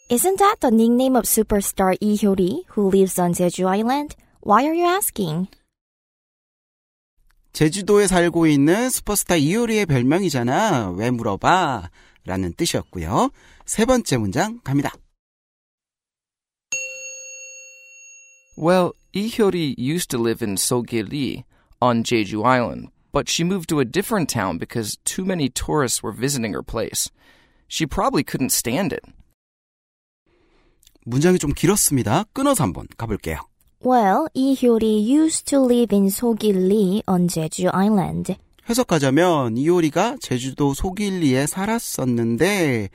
Isn't 0.09 0.37
that 0.39 0.59
the 0.61 0.71
nickname 0.73 1.15
of 1.15 1.25
superstar 1.25 1.95
Lee 2.01 2.15
Hyori 2.17 2.63
who 2.75 2.89
lives 2.89 3.19
on 3.19 3.33
Jeju 3.33 3.67
Island? 3.67 4.15
Why 4.42 4.64
are 4.64 4.74
you 4.74 4.86
asking? 4.86 5.48
제주도에 7.52 8.08
살고 8.08 8.46
있는 8.46 8.90
슈퍼스타 8.90 9.36
이효리의 9.36 9.86
별명이잖아. 9.86 10.90
왜 10.96 11.10
물어봐? 11.10 11.88
라는 12.24 12.52
뜻이었고요. 12.54 13.30
세 13.64 13.84
번째 13.84 14.16
문장 14.16 14.60
갑니다. 14.64 14.92
Well, 18.56 18.92
Ihyori 19.14 19.74
used 19.78 20.10
to 20.10 20.18
live 20.18 20.42
in 20.42 20.56
Sogili 20.56 21.44
on 21.80 22.02
Jeju 22.02 22.44
Island, 22.44 22.88
but 23.12 23.28
she 23.28 23.44
moved 23.44 23.68
to 23.70 23.80
a 23.80 23.84
different 23.84 24.28
town 24.28 24.58
because 24.58 24.96
too 25.04 25.24
many 25.24 25.48
tourists 25.48 26.02
were 26.02 26.12
visiting 26.12 26.52
her 26.54 26.62
place. 26.62 27.10
She 27.68 27.86
probably 27.86 28.22
couldn't 28.22 28.52
stand 28.52 28.92
it. 28.92 29.02
문장이 31.04 31.38
좀 31.38 31.52
길었습니다. 31.52 32.24
끊어서 32.32 32.62
한번 32.64 32.86
가볼게요. 32.96 33.40
Well, 33.81 34.27
Hyori 34.35 35.07
used 35.07 35.45
to 35.51 35.61
live 35.61 35.95
in 35.95 36.07
Sogili 36.07 37.01
on 37.07 37.29
Jeju 37.29 37.71
Island. 37.73 38.35
해석하자면 38.69 39.55
이효리가 39.55 40.17
제주도 40.19 40.73
속일리에 40.73 41.47
살았었는데 41.47 42.89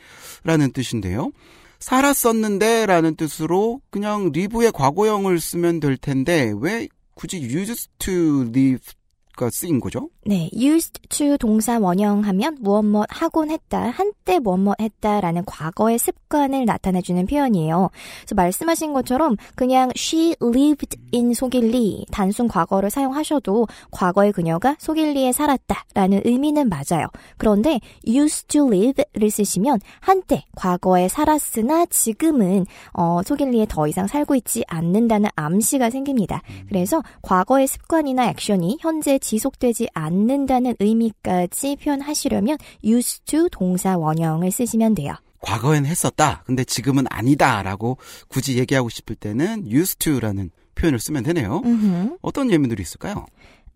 라는 0.44 0.72
뜻인데요. 0.72 1.32
살았었는데 1.80 2.84
라는 2.84 3.16
뜻으로 3.16 3.80
그냥 3.88 4.30
live의 4.34 4.72
과거형을 4.72 5.40
쓰면 5.40 5.80
될 5.80 5.96
텐데 5.96 6.52
왜 6.60 6.88
굳이 7.14 7.38
used 7.38 7.88
to 7.98 8.42
live가 8.42 9.48
쓰인 9.52 9.80
거죠? 9.80 10.10
네, 10.26 10.48
used 10.54 11.02
to 11.10 11.36
동사 11.36 11.78
원형하면 11.78 12.56
무엇 12.60 12.82
무엇 12.82 13.06
하곤 13.10 13.50
했다, 13.50 13.90
한때 13.90 14.38
무엇 14.38 14.56
무엇 14.56 14.80
했다라는 14.80 15.44
과거의 15.44 15.98
습관을 15.98 16.64
나타내주는 16.64 17.26
표현이에요. 17.26 17.90
그래서 18.20 18.34
말씀하신 18.34 18.94
것처럼 18.94 19.36
그냥 19.54 19.90
she 19.94 20.34
lived 20.42 20.96
in 21.12 21.34
소길리 21.34 22.06
단순 22.10 22.48
과거를 22.48 22.88
사용하셔도 22.88 23.66
과거의 23.90 24.32
그녀가 24.32 24.76
소길리에 24.78 25.32
살았다라는 25.32 26.22
의미는 26.24 26.70
맞아요. 26.70 27.08
그런데 27.36 27.80
used 28.08 28.46
to 28.46 28.66
live를 28.66 29.30
쓰시면 29.30 29.80
한때 30.00 30.46
과거에 30.56 31.08
살았으나 31.08 31.84
지금은 31.86 32.64
어, 32.94 33.20
소길리에 33.22 33.66
더 33.68 33.86
이상 33.88 34.06
살고 34.06 34.36
있지 34.36 34.64
않는다는 34.68 35.28
암시가 35.36 35.90
생깁니다. 35.90 36.40
그래서 36.66 37.02
과거의 37.20 37.66
습관이나 37.66 38.30
액션이 38.30 38.78
현재 38.80 39.18
지속되지 39.18 39.88
않 39.92 40.13
는다는 40.14 40.74
의미까지 40.78 41.76
표현하시려면 41.76 42.58
used 42.84 43.24
to 43.26 43.48
동사 43.50 43.96
원형을 43.96 44.50
쓰시면 44.50 44.94
돼요. 44.94 45.14
과거엔 45.40 45.84
했었다. 45.84 46.42
근데 46.46 46.64
지금은 46.64 47.04
아니다라고 47.10 47.98
굳이 48.28 48.58
얘기하고 48.58 48.88
싶을 48.88 49.14
때는 49.16 49.66
used 49.70 49.98
to라는 49.98 50.50
표현을 50.74 50.98
쓰면 50.98 51.22
되네요. 51.24 51.60
Mhm. 51.64 52.16
어떤 52.22 52.50
예문들이 52.50 52.82
있을까요? 52.82 53.26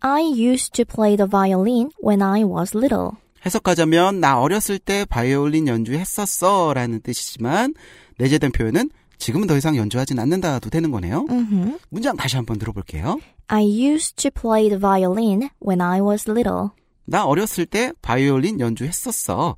I 0.01 0.23
used 0.23 0.71
to 0.71 0.85
play 0.85 1.15
the 1.15 1.29
violin 1.29 1.91
when 2.03 2.21
I 2.21 2.43
was 2.43 2.75
little. 2.75 3.11
해석하자면 3.45 4.19
나 4.19 4.39
어렸을 4.39 4.79
때 4.79 5.05
바이올린 5.05 5.67
연주했었어 5.67 6.73
라는 6.73 7.01
뜻이지만 7.01 7.73
내재된 8.17 8.51
표현은 8.51 8.89
지금은 9.19 9.47
더 9.47 9.55
이상 9.57 9.75
연주하진 9.75 10.17
않는다도 10.17 10.69
되는 10.69 10.91
거네요. 10.91 11.25
Mhm. 11.29 11.77
문장 11.89 12.15
다시 12.15 12.35
한번 12.37 12.57
들어볼게요. 12.57 13.19
I 13.47 13.63
used 13.63 14.15
to 14.15 14.31
play 14.31 14.69
the 14.69 14.79
violin 14.79 15.49
when 15.65 15.81
I 15.81 15.99
was 16.01 16.29
little. 16.29 16.69
나 17.05 17.25
어렸을 17.25 17.65
때 17.65 17.91
바이올린 18.01 18.59
연주했었어. 18.59 19.55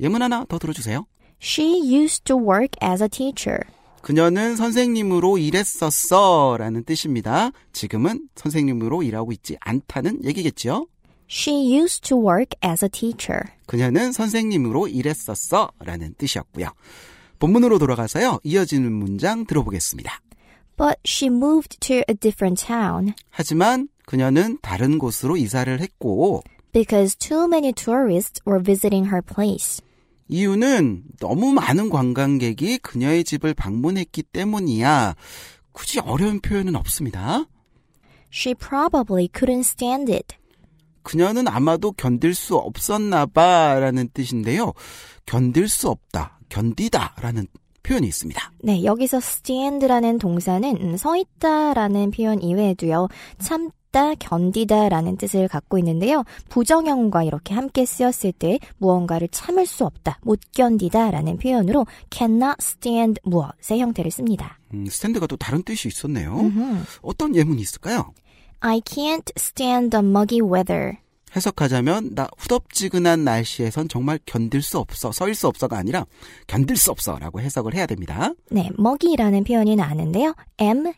예문 0.00 0.22
하나 0.22 0.44
더 0.48 0.58
들어주세요. 0.58 1.06
She 1.40 1.80
used 1.94 2.24
to 2.24 2.36
work 2.36 2.70
as 2.82 3.02
a 3.02 3.08
teacher. 3.08 3.60
그녀는 4.02 4.56
선생님으로 4.56 5.38
일했었어 5.38 6.56
라는 6.58 6.84
뜻입니다. 6.84 7.50
지금은 7.72 8.28
선생님으로 8.34 9.02
일하고 9.02 9.32
있지 9.32 9.56
않다는 9.60 10.24
얘기겠지요. 10.24 10.86
She 11.30 11.74
used 11.78 12.02
to 12.08 12.18
work 12.18 12.50
as 12.64 12.84
a 12.84 12.88
teacher. 12.88 13.40
그녀는 13.66 14.12
선생님으로 14.12 14.88
일했었어 14.88 15.70
라는 15.78 16.14
뜻이었고요. 16.18 16.68
본문으로 17.44 17.78
돌아가서요. 17.78 18.40
이어지는 18.42 18.90
문장 18.90 19.44
들어보겠습니다. 19.44 20.18
But 20.78 20.96
she 21.06 21.28
moved 21.28 21.78
to 21.80 21.96
a 22.08 22.14
different 22.18 22.64
town 22.64 23.12
하지만 23.28 23.88
그녀는 24.06 24.58
다른 24.62 24.98
곳으로 24.98 25.36
이사를 25.36 25.78
했고 25.78 26.42
because 26.72 27.14
too 27.16 27.44
many 27.44 27.74
tourists 27.74 28.40
were 28.46 28.62
visiting 28.64 29.08
her 29.08 29.20
place. 29.20 29.82
이유는 30.28 31.04
너무 31.20 31.52
많은 31.52 31.90
관광객이 31.90 32.78
그녀의 32.78 33.24
집을 33.24 33.52
방문했기 33.52 34.22
때문이야. 34.22 35.14
굳이 35.72 36.00
어려운 36.00 36.40
표현은 36.40 36.74
없습니다. 36.76 37.44
She 38.32 38.54
probably 38.54 39.28
couldn't 39.28 39.60
stand 39.60 40.10
it. 40.10 40.34
그녀는 41.02 41.46
아마도 41.46 41.92
견딜 41.92 42.34
수 42.34 42.56
없었나 42.56 43.26
봐라는 43.26 44.08
뜻인데요. 44.14 44.72
견딜 45.26 45.68
수 45.68 45.90
없다, 45.90 46.38
견디다라는 46.54 47.48
표현이 47.82 48.06
있습니다. 48.06 48.52
네, 48.62 48.84
여기서 48.84 49.18
stand라는 49.18 50.18
동사는 50.18 50.76
음, 50.80 50.96
서 50.96 51.16
있다라는 51.16 52.12
표현 52.12 52.40
이외에도요. 52.42 53.08
참다, 53.38 54.14
견디다라는 54.14 55.16
뜻을 55.16 55.48
갖고 55.48 55.78
있는데요. 55.78 56.24
부정형과 56.48 57.24
이렇게 57.24 57.54
함께 57.54 57.84
쓰였을 57.84 58.32
때 58.32 58.58
무언가를 58.78 59.28
참을 59.28 59.66
수 59.66 59.84
없다, 59.84 60.18
못 60.22 60.40
견디다라는 60.52 61.38
표현으로 61.38 61.86
cannot 62.10 62.56
stand 62.62 63.20
무엇의 63.24 63.80
형태를 63.80 64.10
씁니다. 64.10 64.58
음, 64.72 64.86
스탠드가 64.86 65.26
또 65.26 65.36
다른 65.36 65.62
뜻이 65.62 65.88
있었네요. 65.88 66.38
음흠. 66.38 66.84
어떤 67.02 67.34
예문이 67.34 67.60
있을까요? 67.60 68.14
I 68.60 68.80
can't 68.80 69.30
stand 69.36 69.90
the 69.90 70.02
muggy 70.06 70.40
weather. 70.40 71.03
해석하자면 71.34 72.14
나 72.14 72.28
후덥지근한 72.38 73.24
날씨에선 73.24 73.88
정말 73.88 74.18
견딜 74.24 74.62
수 74.62 74.78
없어, 74.78 75.10
서일 75.12 75.34
수 75.34 75.48
없어가 75.48 75.76
아니라 75.76 76.06
견딜 76.46 76.76
수 76.76 76.90
없어라고 76.90 77.40
해석을 77.40 77.74
해야 77.74 77.86
됩니다. 77.86 78.32
네, 78.50 78.70
muggy라는 78.78 79.44
표현이 79.44 79.76
나는데요. 79.76 80.34
M-U-G-G-Y, 80.58 80.90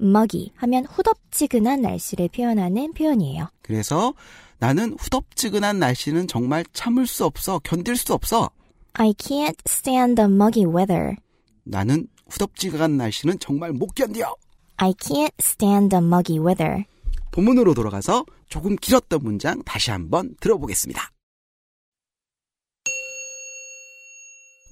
muggy 0.00 0.50
하면 0.56 0.86
후덥지근한 0.86 1.80
날씨를 1.82 2.28
표현하는 2.28 2.92
표현이에요. 2.92 3.48
그래서 3.62 4.14
나는 4.58 4.94
후덥지근한 4.98 5.78
날씨는 5.78 6.26
정말 6.26 6.64
참을 6.72 7.06
수 7.06 7.24
없어, 7.24 7.58
견딜 7.60 7.96
수 7.96 8.12
없어. 8.12 8.50
I 8.94 9.12
can't 9.14 9.56
stand 9.66 10.16
the 10.16 10.30
muggy 10.30 10.66
weather. 10.70 11.16
나는 11.64 12.08
후덥지근한 12.28 12.96
날씨는 12.96 13.38
정말 13.38 13.72
못 13.72 13.94
견뎌. 13.94 14.34
I 14.76 14.92
can't 14.94 15.32
stand 15.40 15.90
the 15.90 16.04
muggy 16.04 16.38
weather. 16.38 16.84
본문으로 17.30 17.74
돌아가서 17.74 18.24
조금 18.48 18.76
길었던 18.76 19.20
문장 19.22 19.62
다시 19.62 19.90
한번 19.90 20.34
들어보겠습니다. 20.40 21.10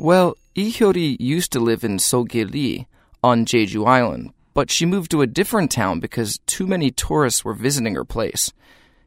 Well, 0.01 0.35
Ihyori 0.57 1.17
used 1.19 1.51
to 1.53 1.61
live 1.61 1.85
in 1.85 1.99
Sogili 1.99 2.87
on 3.23 3.45
Jeju 3.45 3.85
Island, 3.87 4.31
but 4.55 4.71
she 4.71 4.87
moved 4.87 5.11
to 5.11 5.23
a 5.23 5.27
different 5.27 5.73
town 5.73 5.99
because 6.01 6.39
too 6.47 6.67
many 6.67 6.93
tourists 6.93 7.45
were 7.45 7.55
visiting 7.55 7.97
her 7.97 8.05
place. 8.05 8.53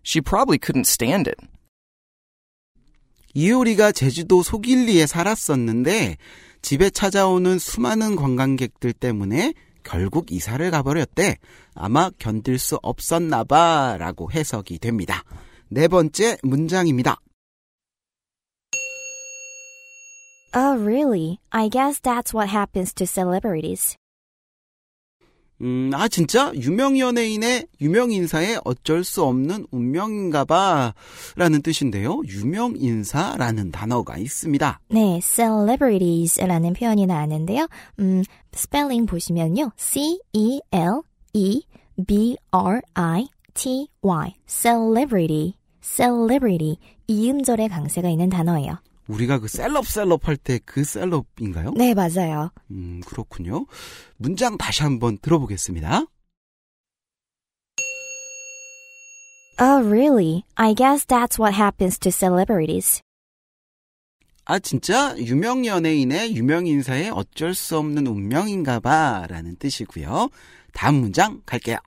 She 0.03 0.21
probably 0.21 0.57
couldn't 0.57 0.87
stand 0.87 1.27
it. 1.29 1.39
이효리가 3.33 3.93
제주도 3.93 4.43
소길리에 4.43 5.07
살았었는데 5.07 6.17
집에 6.61 6.89
찾아오는 6.89 7.57
수많은 7.57 8.17
관광객들 8.17 8.91
때문에 8.91 9.53
결국 9.83 10.31
이사를 10.31 10.69
가버렸대. 10.71 11.37
아마 11.75 12.09
견딜 12.17 12.59
수 12.59 12.77
없었나 12.81 13.43
봐 13.43 13.97
라고 13.97 14.31
해석이 14.31 14.79
됩니다. 14.79 15.23
네 15.69 15.87
번째 15.87 16.37
문장입니다. 16.43 17.17
Oh, 20.53 20.75
really? 20.75 21.39
I 21.51 21.69
guess 21.69 22.01
that's 22.01 22.33
what 22.33 22.49
happens 22.49 22.93
to 22.95 23.05
celebrities. 23.05 23.95
음, 25.61 25.91
아, 25.93 26.07
진짜? 26.07 26.51
유명 26.55 26.97
연예인의, 26.97 27.67
유명 27.81 28.11
인사의 28.11 28.59
어쩔 28.65 29.03
수 29.03 29.23
없는 29.23 29.67
운명인가 29.71 30.45
봐. 30.45 30.93
라는 31.35 31.61
뜻인데요. 31.61 32.21
유명 32.27 32.73
인사라는 32.75 33.71
단어가 33.71 34.17
있습니다. 34.17 34.79
네, 34.89 35.19
celebrities라는 35.21 36.73
표현이 36.73 37.05
나왔는데요. 37.05 37.67
음, 37.99 38.23
스펠링 38.53 39.05
보시면요. 39.05 39.71
C-E-L-E-B-R-I-T-Y. 39.77 40.33
celebrity. 44.47 45.53
celebrity. 45.81 46.77
이음절의 47.07 47.69
강세가 47.69 48.09
있는 48.09 48.29
단어예요. 48.29 48.77
우리가 49.11 49.39
그 49.39 49.47
셀럽 49.47 49.85
셀럽 49.87 50.27
할 50.27 50.37
때 50.37 50.59
그 50.65 50.83
셀럽인가요? 50.83 51.71
네, 51.75 51.93
맞아요. 51.93 52.51
음, 52.71 53.01
그렇군요. 53.05 53.65
문장 54.17 54.57
다시 54.57 54.83
한번 54.83 55.17
들어보겠습니다. 55.19 56.05
Oh, 59.59 59.81
really? 59.85 60.43
I 60.55 60.73
guess 60.73 61.05
that's 61.05 61.37
what 61.37 61.53
happens 61.53 61.99
to 61.99 62.11
celebrities. 62.11 63.01
아, 64.45 64.57
진짜? 64.57 65.15
유명 65.17 65.65
연예인의 65.65 66.35
유명 66.35 66.65
인사의 66.65 67.11
어쩔 67.11 67.53
수 67.53 67.77
없는 67.77 68.07
운명인가 68.07 68.79
봐. 68.79 69.25
라는 69.29 69.55
뜻이고요. 69.57 70.29
다음 70.73 70.95
문장 70.95 71.41
갈게요. 71.45 71.77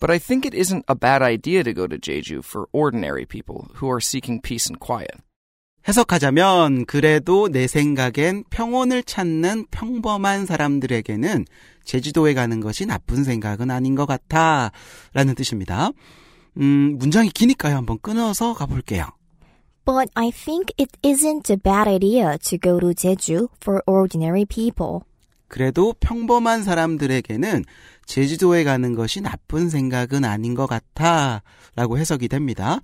But 0.00 0.10
I 0.10 0.18
think 0.18 0.46
it 0.46 0.54
isn't 0.54 0.84
a 0.88 0.94
bad 0.94 1.20
idea 1.20 1.62
to 1.62 1.74
go 1.74 1.86
to 1.86 1.98
Jeju 1.98 2.42
for 2.42 2.68
ordinary 2.72 3.26
people 3.26 3.68
who 3.76 3.90
are 3.90 4.00
seeking 4.00 4.40
peace 4.40 4.66
and 4.70 4.80
quiet. 4.80 5.20
해석하자면, 5.86 6.86
그래도 6.86 7.48
내 7.48 7.66
생각엔 7.66 8.44
평온을 8.50 9.02
찾는 9.02 9.66
평범한 9.70 10.46
사람들에게는 10.46 11.44
제주도에 11.84 12.34
가는 12.34 12.60
것이 12.60 12.86
나쁜 12.86 13.24
생각은 13.24 13.70
아닌 13.70 13.94
것 13.94 14.06
같아. 14.06 14.72
라는 15.12 15.34
뜻입니다. 15.34 15.90
음, 16.58 16.96
문장이 16.98 17.30
기니까요. 17.30 17.76
한번 17.76 17.98
끊어서 18.00 18.54
가볼게요. 18.54 19.06
But 19.84 20.10
I 20.14 20.30
think 20.30 20.72
it 20.78 20.92
isn't 21.02 21.50
a 21.50 21.56
bad 21.56 21.88
idea 21.88 22.38
to 22.38 22.58
go 22.58 22.78
to 22.78 22.94
Jeju 22.94 23.48
for 23.62 23.82
ordinary 23.86 24.44
people. 24.44 25.00
그래도 25.48 25.94
평범한 25.98 26.62
사람들에게는 26.62 27.64
제주도에 28.10 28.64
가는 28.64 28.96
것이 28.96 29.20
나쁜 29.20 29.70
생각은 29.70 30.24
아닌 30.24 30.56
것 30.56 30.66
같아. 30.66 31.42
라고 31.76 31.96
해석이 31.96 32.26
됩니다. 32.26 32.80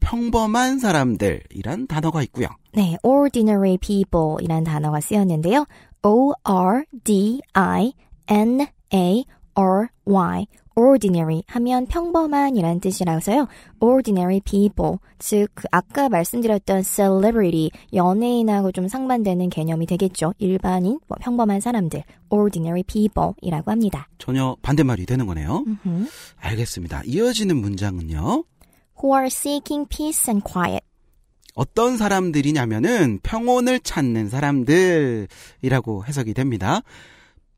평범한 0.00 0.78
사람들이란 0.78 1.86
단어가 1.86 2.22
있고요. 2.22 2.46
네, 2.72 2.96
ordinary 3.02 3.76
people이란 3.76 4.64
단어가 4.64 4.98
쓰였는데요. 5.00 5.66
O-R-D-I-N-A-R-Y 6.02 6.86
ordinary 10.74 11.42
하면 11.46 11.86
평범한이란 11.86 12.80
뜻이라서요. 12.80 13.46
ordinary 13.80 14.40
people 14.40 14.98
즉 15.18 15.48
그 15.54 15.68
아까 15.70 16.08
말씀드렸던 16.08 16.82
celebrity 16.82 17.70
연예인하고 17.92 18.72
좀 18.72 18.88
상반되는 18.88 19.50
개념이 19.50 19.86
되겠죠. 19.86 20.34
일반인 20.38 20.98
뭐 21.06 21.16
평범한 21.20 21.60
사람들 21.60 22.02
ordinary 22.30 22.82
people이라고 22.84 23.70
합니다. 23.70 24.08
전혀 24.18 24.56
반대말이 24.62 25.06
되는 25.06 25.26
거네요. 25.26 25.64
음흠. 25.66 26.08
알겠습니다. 26.40 27.02
이어지는 27.06 27.56
문장은요. 27.56 28.44
Who 29.02 29.14
are 29.16 29.26
seeking 29.26 29.88
peace 29.88 30.30
and 30.30 30.44
quiet. 30.50 30.84
어떤 31.54 31.98
사람들이냐면은 31.98 33.20
평온을 33.22 33.80
찾는 33.80 34.30
사람들이라고 34.30 36.04
해석이 36.06 36.32
됩니다. 36.34 36.80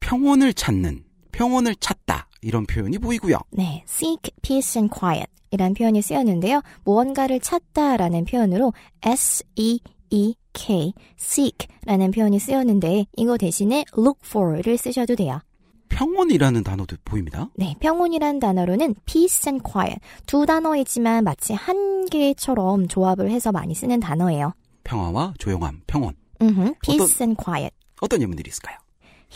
평온을 0.00 0.52
찾는, 0.52 1.04
평온을 1.32 1.76
찾다 1.76 2.28
이런 2.44 2.66
표현이 2.66 2.98
보이고요. 2.98 3.38
네, 3.50 3.82
seek 3.88 4.30
peace 4.42 4.78
and 4.78 4.92
quiet 4.96 5.26
이란 5.50 5.74
표현이 5.74 6.02
쓰였는데요. 6.02 6.60
무언가를 6.84 7.40
찾다라는 7.40 8.24
표현으로 8.26 8.72
S-E-E-K 9.02 9.94
S-E-E-K, 10.14 10.92
seek라는 11.18 12.12
표현이 12.12 12.38
쓰였는데 12.38 13.06
이거 13.16 13.36
대신에 13.36 13.84
look 13.98 14.20
for를 14.24 14.78
쓰셔도 14.78 15.16
돼요. 15.16 15.40
평온이라는 15.88 16.62
단어도 16.64 16.96
보입니다. 17.04 17.50
네, 17.56 17.74
평온이란 17.80 18.40
단어로는 18.40 18.94
peace 19.04 19.50
and 19.50 19.62
quiet 19.62 19.98
두 20.26 20.46
단어이지만 20.46 21.24
마치 21.24 21.52
한 21.52 22.06
개처럼 22.06 22.88
조합을 22.88 23.30
해서 23.30 23.52
많이 23.52 23.74
쓰는 23.74 24.00
단어예요. 24.00 24.54
평화와 24.84 25.34
조용함, 25.38 25.82
평온. 25.86 26.14
음흠, 26.42 26.74
peace 26.82 27.22
and 27.22 27.36
quiet. 27.42 27.74
어떤 28.00 28.22
예문들이 28.22 28.48
있을까요? 28.48 28.78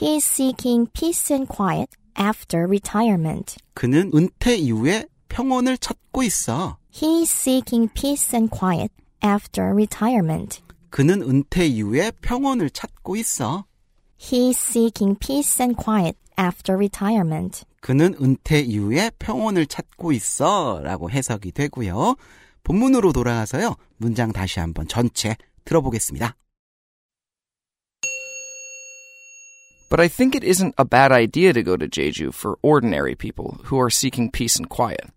He 0.01 0.15
is 0.15 0.25
seeking 0.27 0.91
peace 0.93 1.35
and 1.35 1.53
quiet 1.53 1.91
after 2.19 2.65
retirement. 2.65 3.57
그는 3.75 4.11
은퇴 4.15 4.57
이후에 4.57 5.07
평온을 5.29 5.79
찾고 5.79 6.23
있어. 6.25 6.79
He 6.95 7.21
is 7.21 7.31
seeking 7.31 7.93
peace 7.95 8.37
and 8.37 8.51
quiet 8.51 8.93
after 9.25 9.71
retirement. 9.73 10.63
그는 10.91 11.23
은퇴 11.23 11.67
이후에 11.67 12.13
평온을 12.23 12.71
찾고 12.71 13.17
있어. 13.17 13.65
He 14.21 14.49
is 14.49 14.59
seeking 14.59 15.19
peace 15.19 15.63
and 15.63 15.81
quiet 15.81 16.19
after 16.41 16.75
retirement. 16.75 17.65
그는 17.81 18.15
은퇴 18.21 18.61
이후에 18.61 19.11
평온을 19.19 19.67
찾고 19.67 20.13
있어. 20.13 20.81
라고 20.83 21.11
해석이 21.11 21.53
되고요. 21.53 22.17
본문으로 22.65 23.13
돌아가서요. 23.13 23.77
문장 23.97 24.33
다시 24.33 24.61
한번 24.61 24.89
전체 24.89 25.37
들어보겠습니다. 25.65 26.35
But 29.90 30.00
I 30.00 30.08
think 30.08 30.36
it 30.36 30.44
isn't 30.44 30.74
a 30.78 30.86
bad 30.86 31.12
idea 31.12 31.54
to 31.54 31.62
go 31.62 31.78
to 31.78 31.88
Jeju 31.88 32.34
for 32.34 32.58
ordinary 32.64 33.16
people 33.16 33.60
who 33.66 33.80
are 33.80 33.92
seeking 33.92 34.32
peace 34.32 34.58
and 34.58 34.68
quiet. 34.68 35.12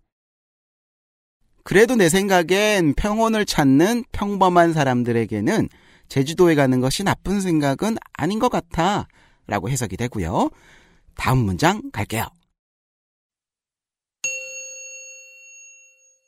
그래도 1.63 1.95
내 1.95 2.07
생각엔 2.09 2.93
평온을 2.93 3.45
찾는 3.45 4.05
평범한 4.11 4.73
사람들에게는 4.73 5.67
제주도에 6.07 6.55
가는 6.55 6.79
것이 6.79 7.03
나쁜 7.03 7.41
생각은 7.41 7.97
아닌 8.13 8.39
것 8.39 8.49
같아. 8.49 9.07
라고 9.47 9.69
해석이 9.69 9.97
되고요. 9.97 10.49
다음 11.15 11.39
문장 11.39 11.89
갈게요. 11.91 12.25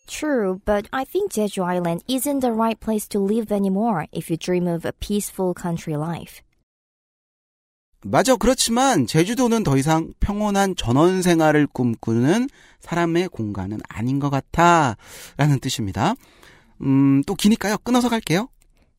True, 0.07 0.59
but 0.65 0.89
I 0.91 1.05
think 1.05 1.31
Jeju 1.31 1.63
Island 1.63 2.03
isn't 2.09 2.41
the 2.41 2.51
right 2.51 2.79
place 2.79 3.07
to 3.09 3.19
live 3.19 3.51
anymore 3.53 4.07
if 4.11 4.29
you 4.29 4.37
dream 4.37 4.67
of 4.67 4.83
a 4.83 4.91
peaceful 4.91 5.53
country 5.53 5.95
life. 5.95 6.41
맞아. 8.04 8.36
그렇지만 8.36 9.06
제주도는 9.06 9.64
더 9.64 9.78
이상 9.78 10.12
평온한 10.20 10.76
전원 10.76 11.22
생활을 11.22 11.66
꿈꾸는 11.66 12.48
사람의 12.80 13.28
공간은 13.28 13.80
아닌 13.88 14.18
것 14.18 14.28
같아. 14.28 14.96
라는 15.38 15.58
뜻입니다. 15.58 16.14
음, 16.82 17.22
또 17.26 17.34
기니까요. 17.34 17.78
끊어서 17.78 18.10
갈게요. 18.10 18.48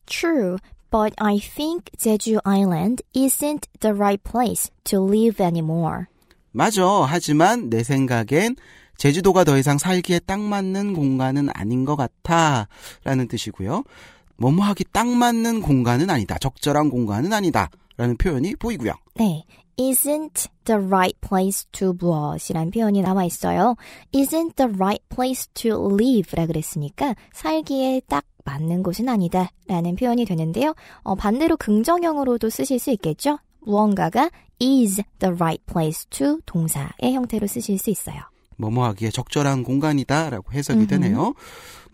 True, 0.06 0.56
but 0.90 1.14
I 1.18 1.38
think 1.38 1.90
Jeju 1.96 2.40
Island 2.44 3.02
isn't 3.14 3.68
the 3.80 3.94
right 3.94 4.22
place 4.22 4.70
to 4.84 5.06
live 5.06 5.44
anymore. 5.44 6.06
맞아. 6.50 6.84
하지만 7.06 7.70
내 7.70 7.84
생각엔 7.84 8.56
제주도가 8.96 9.44
더 9.44 9.56
이상 9.56 9.78
살기에 9.78 10.20
딱 10.20 10.40
맞는 10.40 10.94
공간은 10.94 11.48
아닌 11.54 11.84
것 11.84 11.94
같아. 11.96 12.66
라는 13.04 13.28
뜻이고요. 13.28 13.84
뭐뭐 14.38 14.64
하기 14.64 14.84
딱 14.92 15.06
맞는 15.06 15.62
공간은 15.62 16.10
아니다. 16.10 16.38
적절한 16.38 16.90
공간은 16.90 17.32
아니다. 17.32 17.70
라는 17.96 18.16
표현이 18.16 18.56
보이고요. 18.56 18.92
네. 19.14 19.44
isn't 19.78 20.48
the 20.64 20.80
right 20.80 21.18
place 21.20 21.66
to 21.72 21.92
무엇이란 21.92 22.70
표현이 22.70 23.02
나와 23.02 23.24
있어요. 23.24 23.76
isn't 24.12 24.56
the 24.56 24.72
right 24.74 25.02
place 25.08 25.46
to 25.54 25.72
live라 25.92 26.46
그랬으니까 26.46 27.14
살기에 27.32 28.02
딱 28.08 28.24
맞는 28.44 28.82
곳은 28.82 29.08
아니다 29.08 29.50
라는 29.66 29.96
표현이 29.96 30.24
되는데요. 30.24 30.74
어, 31.02 31.14
반대로 31.14 31.56
긍정형으로도 31.56 32.48
쓰실 32.48 32.78
수 32.78 32.90
있겠죠? 32.92 33.38
무언가가 33.60 34.30
is 34.62 35.02
the 35.18 35.34
right 35.34 35.62
place 35.66 36.06
to 36.10 36.38
동사의 36.46 37.12
형태로 37.14 37.46
쓰실 37.46 37.78
수 37.78 37.90
있어요. 37.90 38.22
뭐뭐 38.56 38.84
하기에 38.86 39.10
적절한 39.10 39.62
공간이다라고 39.62 40.52
해석이 40.52 40.86
되네요. 40.86 41.34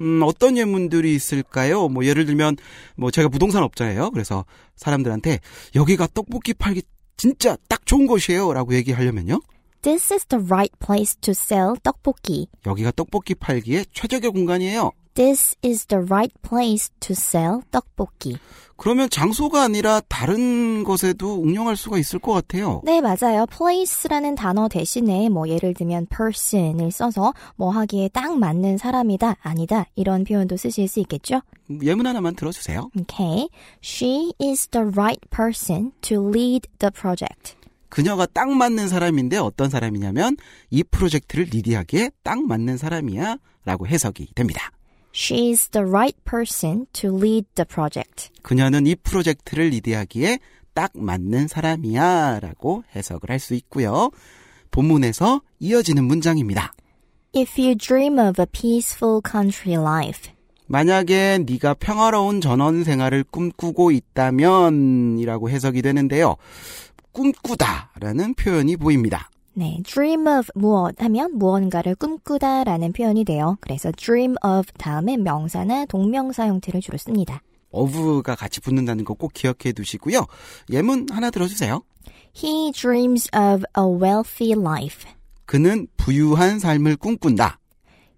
음, 0.01 0.20
어떤 0.25 0.57
예문들이 0.57 1.14
있을까요? 1.14 1.88
뭐 1.88 2.05
예를 2.05 2.27
들면 2.27 2.57
뭐 2.96 3.11
제가 3.11 3.29
부동산 3.29 3.62
업자예요. 3.62 4.11
그래서 4.11 4.44
사람들한테 4.77 5.40
여기가 5.75 6.09
떡볶이 6.14 6.55
팔기 6.55 6.83
진짜 7.16 7.57
딱 7.68 7.87
좋은 7.87 8.07
곳이에요라고 8.07 8.75
얘기하려면요. 8.75 9.40
This 9.83 10.12
is 10.12 10.27
the 10.27 10.44
right 10.44 10.72
place 10.79 11.16
to 11.20 11.33
sell 11.33 11.75
떡볶이. 11.83 12.46
여기가 12.66 12.92
떡볶이 12.92 13.35
팔기에 13.35 13.85
최적의 13.92 14.31
공간이에요. 14.31 14.92
This 15.14 15.57
is 15.62 15.87
the 15.87 16.05
right 16.05 16.35
place 16.42 16.90
to 17.01 17.12
sell 17.12 17.61
떡볶이. 17.70 18.38
그러면 18.77 19.09
장소가 19.11 19.62
아니라 19.62 20.01
다른 20.09 20.83
것에도 20.83 21.42
응용할 21.42 21.77
수가 21.77 21.98
있을 21.98 22.18
것 22.18 22.33
같아요. 22.33 22.81
네, 22.85 23.01
맞아요. 23.01 23.46
place라는 23.46 24.35
단어 24.35 24.68
대신에 24.68 25.29
뭐 25.29 25.48
예를 25.48 25.75
들면 25.75 26.07
person을 26.07 26.90
써서 26.90 27.33
뭐 27.57 27.70
하기에 27.70 28.09
딱 28.09 28.37
맞는 28.38 28.79
사람이다, 28.79 29.37
아니다 29.40 29.87
이런 29.94 30.25
표현도 30.25 30.57
쓰실 30.57 30.88
수 30.88 30.98
있겠죠? 31.01 31.42
예문 31.83 32.07
하나만 32.07 32.35
들어주세요. 32.35 32.90
Okay. 33.03 33.48
She 33.85 34.33
is 34.42 34.66
the 34.68 34.87
right 34.87 35.20
person 35.31 35.92
to 36.01 36.29
lead 36.29 36.68
the 36.79 36.90
project. 36.90 37.55
그녀가 37.88 38.27
딱 38.27 38.48
맞는 38.51 38.88
사람인데 38.88 39.37
어떤 39.37 39.68
사람이냐면 39.68 40.37
이 40.70 40.83
프로젝트를 40.83 41.44
리디하기에 41.53 42.11
딱 42.22 42.42
맞는 42.42 42.79
사람이야 42.79 43.37
라고 43.64 43.87
해석이 43.87 44.29
됩니다. 44.35 44.72
She 45.14 45.51
is 45.51 45.68
the 45.68 45.87
right 45.87 46.16
person 46.25 46.87
to 46.94 47.14
lead 47.16 47.46
the 47.55 47.66
project. 47.66 48.31
그녀는 48.42 48.87
이 48.87 48.94
프로젝트를 48.94 49.68
리드하기에 49.68 50.38
딱 50.75 50.90
맞는 50.94 51.48
사람이야 51.48 52.40
라고 52.40 52.83
해석을 52.96 53.31
할 53.31 53.38
수 53.38 53.55
있고요. 53.55 54.11
본문에서 54.70 55.42
이어지는 55.61 56.05
문장입니다. 56.05 56.72
If 57.37 57.61
you 57.61 57.75
dream 57.77 58.18
of 58.18 58.40
a 58.40 58.46
peaceful 58.51 59.20
country 59.31 59.79
life, 59.79 60.33
만약에 60.66 61.44
네가 61.46 61.75
평화로운 61.75 62.40
전원 62.40 62.83
생활을 62.85 63.25
꿈꾸고 63.25 63.90
있다면 63.90 65.18
이라고 65.18 65.51
해석이 65.51 65.83
되는데요. 65.83 66.37
꿈꾸다라는 67.12 68.35
표현이 68.35 68.79
보입니다. 68.79 69.29
네, 69.54 69.78
dream 69.84 70.26
of 70.26 70.50
무엇 70.54 71.00
하면 71.02 71.36
무언가를 71.38 71.94
꿈꾸다라는 71.94 72.92
표현이 72.92 73.24
돼요. 73.24 73.58
그래서 73.60 73.92
dream 73.92 74.34
of 74.44 74.72
다음에 74.78 75.16
명사나 75.16 75.86
동명사 75.86 76.46
형태를 76.46 76.80
주로 76.80 76.96
씁니다. 76.98 77.42
of가 77.70 78.34
같이 78.34 78.60
붙는다는 78.60 79.04
거 79.04 79.14
꼭 79.14 79.32
기억해 79.34 79.72
두시고요. 79.74 80.26
예문 80.70 81.06
하나 81.10 81.30
들어주세요. 81.30 81.82
He 82.34 82.72
dreams 82.72 83.28
of 83.34 83.64
a 83.78 83.84
wealthy 83.84 84.58
life. 84.58 85.10
그는 85.44 85.86
부유한 85.98 86.58
삶을 86.58 86.96
꿈꾼다. 86.96 87.58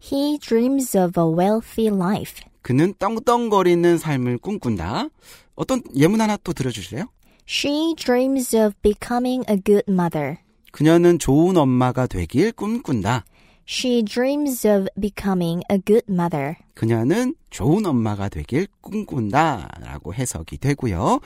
He 0.00 0.38
dreams 0.38 0.96
of 0.96 1.20
a 1.20 1.26
wealthy 1.26 1.92
life. 1.92 2.44
그는 2.62 2.94
떵떵거리는 2.98 3.98
삶을 3.98 4.38
꿈꾼다. 4.38 5.08
어떤 5.56 5.82
예문 5.96 6.20
하나 6.20 6.36
또 6.44 6.52
들어주실래요? 6.52 7.06
She 7.48 7.94
dreams 7.96 8.56
of 8.56 8.74
becoming 8.82 9.44
a 9.50 9.56
good 9.62 9.84
mother. 9.88 10.38
그녀는 10.74 11.20
좋은 11.20 11.56
엄마가 11.56 12.08
되길 12.08 12.50
꿈꾼다. 12.50 13.24
She 13.68 14.02
dreams 14.02 14.66
of 14.66 14.88
becoming 15.00 15.62
a 15.70 15.78
good 15.86 16.04
mother. 16.10 16.56
그녀는 16.74 17.36
좋은 17.50 17.86
엄마가 17.86 18.28
되길 18.28 18.66
꿈꾼다. 18.80 19.68
라고 19.80 20.12
해석이 20.12 20.58
되고요. 20.58 21.20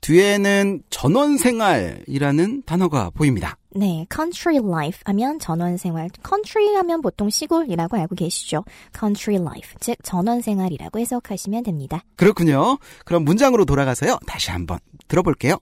뒤에는 0.00 0.82
전원생활이라는 0.90 2.64
단어가 2.66 3.10
보입니다. 3.10 3.56
네, 3.70 4.04
country 4.12 4.58
life 4.58 5.02
하면 5.04 5.38
전원생활. 5.38 6.10
country 6.26 6.74
하면 6.74 7.02
보통 7.02 7.30
시골이라고 7.30 7.96
알고 7.96 8.16
계시죠? 8.16 8.64
country 8.98 9.40
life, 9.40 9.74
즉 9.78 9.96
전원생활이라고 10.02 10.98
해석하시면 10.98 11.62
됩니다. 11.62 12.02
그렇군요. 12.16 12.78
그럼 13.04 13.24
문장으로 13.24 13.64
돌아가서요. 13.64 14.18
다시 14.26 14.50
한번 14.50 14.80
들어볼게요. 15.06 15.58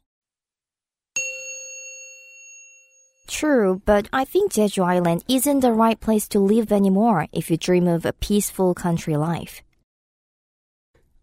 True, 3.30 3.82
but 3.86 4.08
I 4.14 4.24
think 4.24 4.54
Jeju 4.54 4.84
Island 4.86 5.24
isn't 5.28 5.62
the 5.62 5.74
right 5.74 6.00
place 6.00 6.28
to 6.30 6.40
live 6.40 6.72
anymore 6.72 7.28
if 7.34 7.50
you 7.50 7.58
dream 7.58 7.88
of 7.88 8.06
a 8.06 8.14
peaceful 8.14 8.74
country 8.74 9.16
life. 9.18 9.62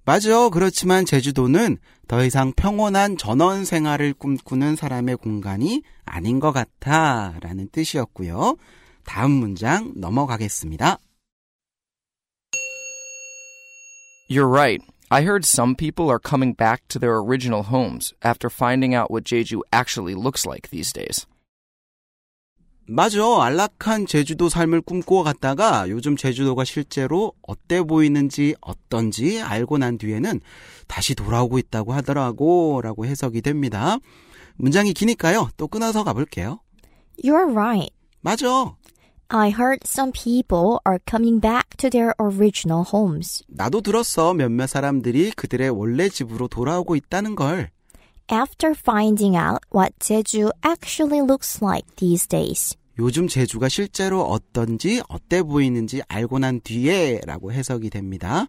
맞아. 0.05 0.49
그렇지만 0.49 1.05
제주도는 1.05 1.79
더 2.09 2.25
이상 2.25 2.53
평온한 2.53 3.17
전원 3.17 3.65
생활을 3.65 4.15
꿈꾸는 4.15 4.75
사람의 4.75 5.17
공간이 5.17 5.83
아닌 6.05 6.41
것 6.41 6.51
같아. 6.53 7.35
라는 7.41 7.69
뜻이었고요. 7.71 8.57
다음 9.05 9.31
문장 9.31 9.93
넘어가겠습니다. 9.95 10.99
You're 14.29 14.51
right. 14.51 14.83
I 15.09 15.23
heard 15.23 15.45
some 15.45 15.77
people 15.77 16.09
are 16.09 16.19
coming 16.19 16.55
back 16.57 16.89
to 16.89 16.99
their 16.99 17.19
original 17.19 17.65
homes 17.65 18.13
after 18.25 18.49
finding 18.49 18.95
out 18.95 19.11
what 19.11 19.25
Jeju 19.25 19.61
actually 19.73 20.15
looks 20.15 20.47
like 20.47 20.71
these 20.71 20.93
days. 20.93 21.27
맞아. 22.90 23.22
안락한 23.44 24.06
제주도 24.06 24.48
삶을 24.48 24.82
꿈꾸어 24.82 25.24
갔다가 25.24 25.90
요즘 25.90 26.16
제주도가 26.16 26.64
실제로 26.64 27.34
어때 27.42 27.82
보이는지 27.84 28.56
어떤지 28.62 29.42
알고 29.42 29.78
난 29.78 29.98
뒤에는 29.98 30.40
다시 30.88 31.14
돌아오고 31.14 31.58
있다고 31.58 31.94
하더라고 31.94 32.82
라고 32.82 33.06
해석이 33.06 33.42
됩니다. 33.42 33.98
문장이 34.56 34.94
기니까요. 34.94 35.50
또 35.58 35.68
끊어서 35.68 36.04
가볼게요. 36.06 36.62
You're 37.24 37.52
right. 37.52 37.92
맞아. 38.22 38.76
I 39.30 39.50
heard 39.50 39.80
some 39.86 40.14
people 40.14 40.80
are 40.88 41.00
coming 41.06 41.42
back 41.42 41.76
to 41.78 41.90
their 41.90 42.14
original 42.22 42.86
homes. 42.94 43.44
나도 43.50 43.82
들었어. 43.82 44.34
몇몇 44.34 44.68
사람들이 44.68 45.32
그들의 45.32 45.70
원래 45.70 46.08
집으로 46.08 46.48
돌아오고 46.48 46.96
있다는 46.96 47.36
걸. 47.36 47.70
After 48.30 48.76
finding 48.76 49.38
out 49.38 49.62
what 49.74 49.94
Jeju 50.00 50.52
actually 50.62 51.22
looks 51.22 51.62
like 51.64 51.86
these 51.96 52.28
days. 52.28 52.76
요즘 53.00 53.30
제주가 53.30 53.70
실제로 53.70 54.22
어떤지 54.24 55.02
어때 55.08 55.42
보이는지 55.42 56.02
알고 56.10 56.40
난 56.40 56.60
뒤에 56.60 57.22
라고 57.26 57.54
해석이 57.54 57.90
됩니다. 57.90 58.48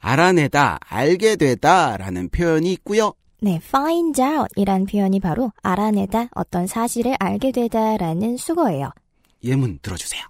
알아내다, 0.00 0.80
알게 0.80 1.36
되다 1.36 1.96
라는 1.96 2.28
표현이 2.28 2.72
있고요. 2.72 3.12
네, 3.40 3.60
find 3.62 4.20
out 4.20 4.48
이란 4.56 4.86
표현이 4.86 5.20
바로 5.20 5.52
알아내다, 5.62 6.30
어떤 6.34 6.66
사실을 6.66 7.14
알게 7.20 7.52
되다 7.52 7.98
라는 7.98 8.36
수거예요. 8.36 8.90
예문 9.44 9.78
들어주세요. 9.80 10.22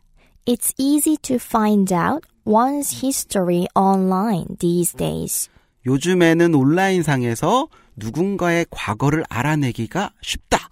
It's 0.44 0.74
easy 0.76 1.16
to 1.22 1.36
find 1.36 1.94
out 1.94 2.26
one's 2.44 3.02
history 3.02 3.66
online 3.74 4.56
these 4.58 4.94
days. 4.94 5.48
요즘에는 5.86 6.54
온라인상에서 6.54 7.68
누군가의 8.00 8.66
과거를 8.70 9.24
알아내기가 9.28 10.12
쉽다. 10.22 10.68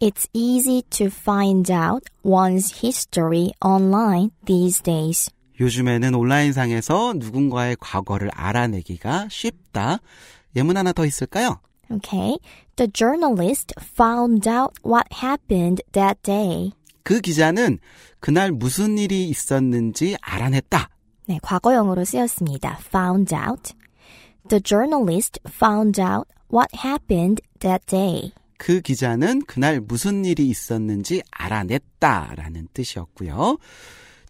It's 0.00 0.28
easy 0.32 0.82
to 0.90 1.06
find 1.06 1.70
out 1.70 2.04
one's 2.24 2.82
history 2.82 3.52
online 3.64 4.30
these 4.46 4.82
days. 4.82 5.30
요즘에는 5.60 6.14
온라인상에서 6.14 7.14
누군가의 7.18 7.76
과거를 7.78 8.30
알아내기가 8.34 9.28
쉽다. 9.30 9.98
예문 10.56 10.76
하나 10.76 10.92
더 10.92 11.06
있을까요? 11.06 11.60
Okay. 11.90 12.38
The 12.76 12.90
journalist 12.92 13.74
found 13.78 14.48
out 14.48 14.72
what 14.84 15.06
happened 15.22 15.82
that 15.92 16.20
day. 16.22 16.72
그 17.04 17.20
기자는 17.20 17.78
그날 18.18 18.50
무슨 18.50 18.98
일이 18.98 19.28
있었는지 19.28 20.16
알아냈다. 20.20 20.88
네, 21.26 21.38
과거형으로 21.42 22.04
쓰였습니다. 22.04 22.78
found 22.80 23.34
out. 23.34 23.74
The 24.48 24.60
journalist 24.60 25.38
found 25.46 26.00
out 26.00 26.28
what 26.52 26.68
happened 26.84 27.42
that 27.60 27.84
day. 27.86 28.32
그 28.58 28.80
기자는 28.80 29.42
그날 29.46 29.80
무슨 29.80 30.24
일이 30.24 30.48
있었는지 30.48 31.22
알아냈다라는 31.32 32.68
뜻이었고요. 32.72 33.58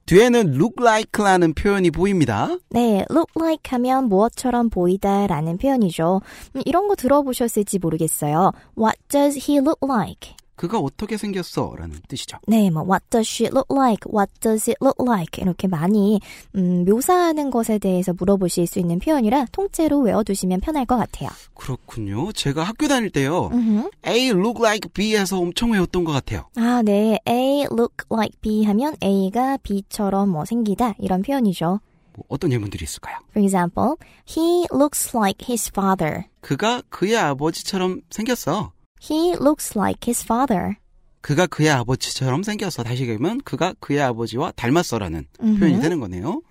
뒤에는 0.06 0.54
look 0.54 0.74
like라는 0.80 1.54
표현이 1.54 1.90
보입니다. 1.90 2.48
네, 2.70 3.04
look 3.11 3.32
like 3.37 3.70
하면 3.70 4.08
무엇처럼 4.08 4.70
보이다라는 4.70 5.58
표현이죠. 5.58 6.22
음, 6.56 6.62
이런 6.64 6.88
거 6.88 6.94
들어보셨을지 6.96 7.78
모르겠어요. 7.78 8.52
What 8.76 8.98
does 9.08 9.38
he 9.48 9.58
look 9.58 9.78
like? 9.82 10.35
그가 10.56 10.78
어떻게 10.78 11.16
생겼어? 11.16 11.74
라는 11.76 11.98
뜻이죠. 12.08 12.38
네, 12.46 12.70
뭐 12.70 12.82
what 12.82 13.04
does 13.10 13.28
she 13.28 13.48
look 13.50 13.66
like? 13.74 14.10
What 14.12 14.30
does 14.40 14.70
it 14.70 14.76
look 14.82 14.96
like? 15.02 15.42
이렇게 15.42 15.66
많이 15.66 16.20
음, 16.54 16.84
묘사하는 16.84 17.50
것에 17.50 17.78
대해서 17.78 18.12
물어보실 18.12 18.66
수 18.66 18.78
있는 18.78 18.98
표현이라 18.98 19.46
통째로 19.52 20.00
외워두시면 20.00 20.60
편할 20.60 20.84
것 20.86 20.96
같아요. 20.96 21.30
그렇군요. 21.54 22.32
제가 22.32 22.62
학교 22.62 22.86
다닐 22.88 23.10
때요. 23.10 23.48
음흠. 23.52 23.90
A 24.06 24.28
look 24.28 24.60
like 24.62 24.90
B에서 24.92 25.38
엄청 25.38 25.72
외웠던 25.72 26.04
것 26.04 26.12
같아요. 26.12 26.44
아, 26.56 26.82
네. 26.84 27.18
A 27.28 27.62
look 27.70 28.06
like 28.10 28.38
B 28.40 28.64
하면 28.64 28.94
A가 29.02 29.56
B처럼 29.62 30.28
뭐 30.28 30.44
생기다 30.44 30.94
이런 30.98 31.22
표현이죠. 31.22 31.80
뭐 32.14 32.24
어떤 32.28 32.52
예문들이 32.52 32.84
있을까요? 32.84 33.16
For 33.30 33.42
example, 33.42 33.96
he 34.28 34.66
looks 34.72 35.16
like 35.16 35.46
his 35.48 35.70
father. 35.74 36.24
그가 36.40 36.82
그의 36.90 37.16
아버지처럼 37.16 38.02
생겼어. 38.10 38.72
He 39.01 39.34
looks 39.34 39.77
like 39.77 40.08
his 40.08 40.23
father. 40.23 40.77
그가 41.21 41.47
그의 41.47 41.69
아버지처럼 41.69 42.43
생겼어. 42.43 42.84
다시 42.84 43.03
얘기하면 43.03 43.41
그가 43.41 43.73
그의 43.80 44.01
아버지와 44.01 44.51
닮았어라는 44.51 45.27
음흠. 45.41 45.60
표현이 45.60 45.82
되는 45.82 45.99
거네요. 45.99 46.41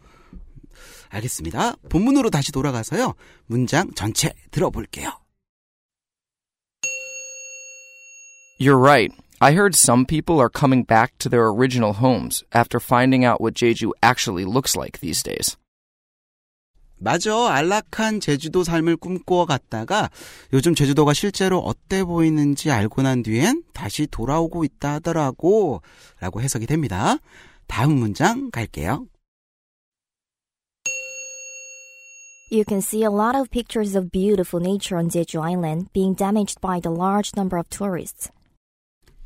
알겠습니다. 1.08 1.76
본문으로 1.88 2.30
다시 2.30 2.52
돌아가서요. 2.52 3.14
문장 3.46 3.90
전체 3.94 4.32
들어볼게요. 4.50 5.10
You're 8.60 8.80
right. 8.80 9.14
I 9.38 9.52
heard 9.52 9.74
some 9.74 10.06
people 10.06 10.40
are 10.40 10.48
coming 10.48 10.82
back 10.82 11.18
to 11.18 11.28
their 11.28 11.46
original 11.48 11.92
homes 11.92 12.42
after 12.54 12.80
finding 12.80 13.24
out 13.24 13.40
what 13.40 13.54
Jeju 13.54 13.92
actually 14.02 14.46
looks 14.46 14.74
like 14.74 15.00
these 15.00 15.22
days. 15.22 15.56
맞아. 17.01 17.51
안락한 17.51 18.19
제주도 18.19 18.63
삶을 18.63 18.95
꿈꾸어 18.95 19.45
갔다가 19.45 20.09
요즘 20.53 20.75
제주도가 20.75 21.13
실제로 21.13 21.57
어때 21.59 22.03
보이는지 22.03 22.69
알고 22.69 23.01
난 23.01 23.23
뒤엔 23.23 23.63
다시 23.73 24.05
돌아오고 24.07 24.63
있다 24.63 24.93
하더라고. 24.93 25.81
라고 26.19 26.41
해석이 26.41 26.67
됩니다. 26.67 27.17
다음 27.67 27.93
문장 27.93 28.51
갈게요. 28.51 29.07
You 32.51 32.65
can 32.67 32.81
see 32.81 33.03
a 33.03 33.09
lot 33.09 33.35
of 33.35 33.49
pictures 33.49 33.95
of 33.95 34.11
beautiful 34.11 34.61
nature 34.61 34.97
on 34.99 35.09
Jeju 35.09 35.41
Island 35.41 35.87
being 35.93 36.13
damaged 36.13 36.59
by 36.59 36.81
the 36.81 36.91
large 36.91 37.31
number 37.35 37.57
of 37.57 37.69
tourists. 37.69 38.29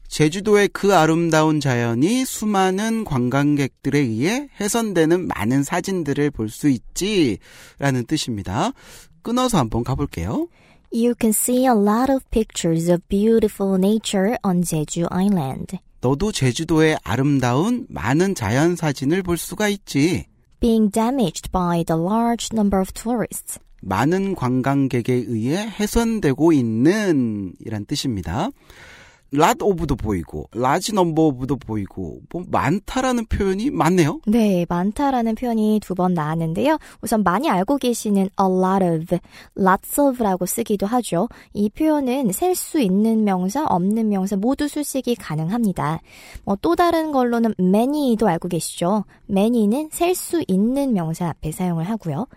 제주도의 0.07 0.69
그 0.69 0.95
아름다운 0.95 1.59
자연이 1.59 2.25
수많은 2.25 3.03
관광객들에 3.05 3.99
의해 3.99 4.47
훼손되는 4.59 5.27
많은 5.27 5.63
사진들을 5.63 6.31
볼 6.31 6.49
수 6.49 6.69
있지 6.69 7.37
라는 7.79 8.05
뜻입니다. 8.05 8.71
끊어서 9.21 9.57
한번 9.57 9.83
가볼게요. 9.83 10.47
You 10.93 11.13
can 11.19 11.31
see 11.31 11.63
a 11.65 11.71
lot 11.71 12.11
of 12.11 12.23
pictures 12.29 12.89
of 12.89 13.01
beautiful 13.09 13.75
nature 13.77 14.35
on 14.45 14.61
Jeju 14.63 15.07
Island 15.11 15.77
너도 15.99 16.31
제주도의 16.31 16.97
아름다운 17.03 17.85
많은 17.89 18.35
자연 18.35 18.75
사진을 18.75 19.23
볼 19.23 19.37
수가 19.37 19.67
있지. 19.69 20.25
being 20.61 20.89
damaged 20.91 21.51
by 21.51 21.83
the 21.83 21.99
large 22.01 22.49
number 22.53 22.79
of 22.79 22.93
tourists. 22.93 23.59
많은 23.81 24.35
관광객에 24.35 25.13
의해 25.13 25.67
훼손되고 25.67 26.53
있는 26.53 27.53
이란 27.59 27.85
뜻입니다. 27.85 28.49
Lot 29.35 29.57
of도 29.61 29.95
보이고 29.95 30.47
large 30.55 30.93
number 30.93 31.27
of도 31.27 31.57
보이고 31.57 32.19
뭐 32.31 32.43
많다라는 32.49 33.25
표현이 33.27 33.69
많네요. 33.71 34.19
네, 34.27 34.65
많다라는 34.69 35.35
표현이 35.35 35.79
두 35.81 35.95
번 35.95 36.13
나왔는데요. 36.13 36.77
우선 37.01 37.23
많이 37.23 37.49
알고 37.49 37.77
계시는 37.77 38.23
a 38.23 38.45
lot 38.45 38.83
of, 38.85 39.17
lots 39.57 40.01
of라고 40.01 40.45
쓰기도 40.45 40.85
하죠. 40.85 41.29
이 41.53 41.69
표현은 41.69 42.31
셀 42.31 42.55
수 42.55 42.79
있는 42.79 43.23
명사, 43.23 43.65
없는 43.65 44.09
명사 44.09 44.35
모두 44.35 44.67
수식이 44.67 45.15
가능합니다. 45.15 46.01
뭐 46.43 46.55
또 46.61 46.75
다른 46.75 47.11
걸로는 47.11 47.53
many도 47.59 48.27
알고 48.27 48.47
계시죠. 48.49 49.05
many는 49.29 49.89
셀 49.91 50.15
수 50.15 50.43
있는 50.47 50.93
명사 50.93 51.27
앞에 51.29 51.51
사용을 51.51 51.83
하고요. 51.89 52.27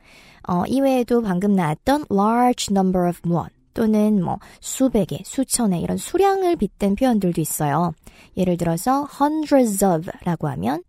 어, 0.48 0.62
이외에도 0.66 1.20
방금 1.22 1.54
나왔던 1.54 2.06
large 2.10 2.68
number 2.70 3.08
of 3.08 3.20
무엇 3.22 3.50
또는 3.78 4.24
뭐 4.24 4.40
수백의, 4.60 5.20
수천의 5.24 5.80
이런 5.80 5.96
수량을 5.98 6.56
빗댄 6.56 6.96
표현들도 6.96 7.40
있어요. 7.40 7.92
예를 8.36 8.56
들어서 8.56 9.06
hundreds 9.20 9.84
of라고 9.84 10.48
하면 10.48 10.82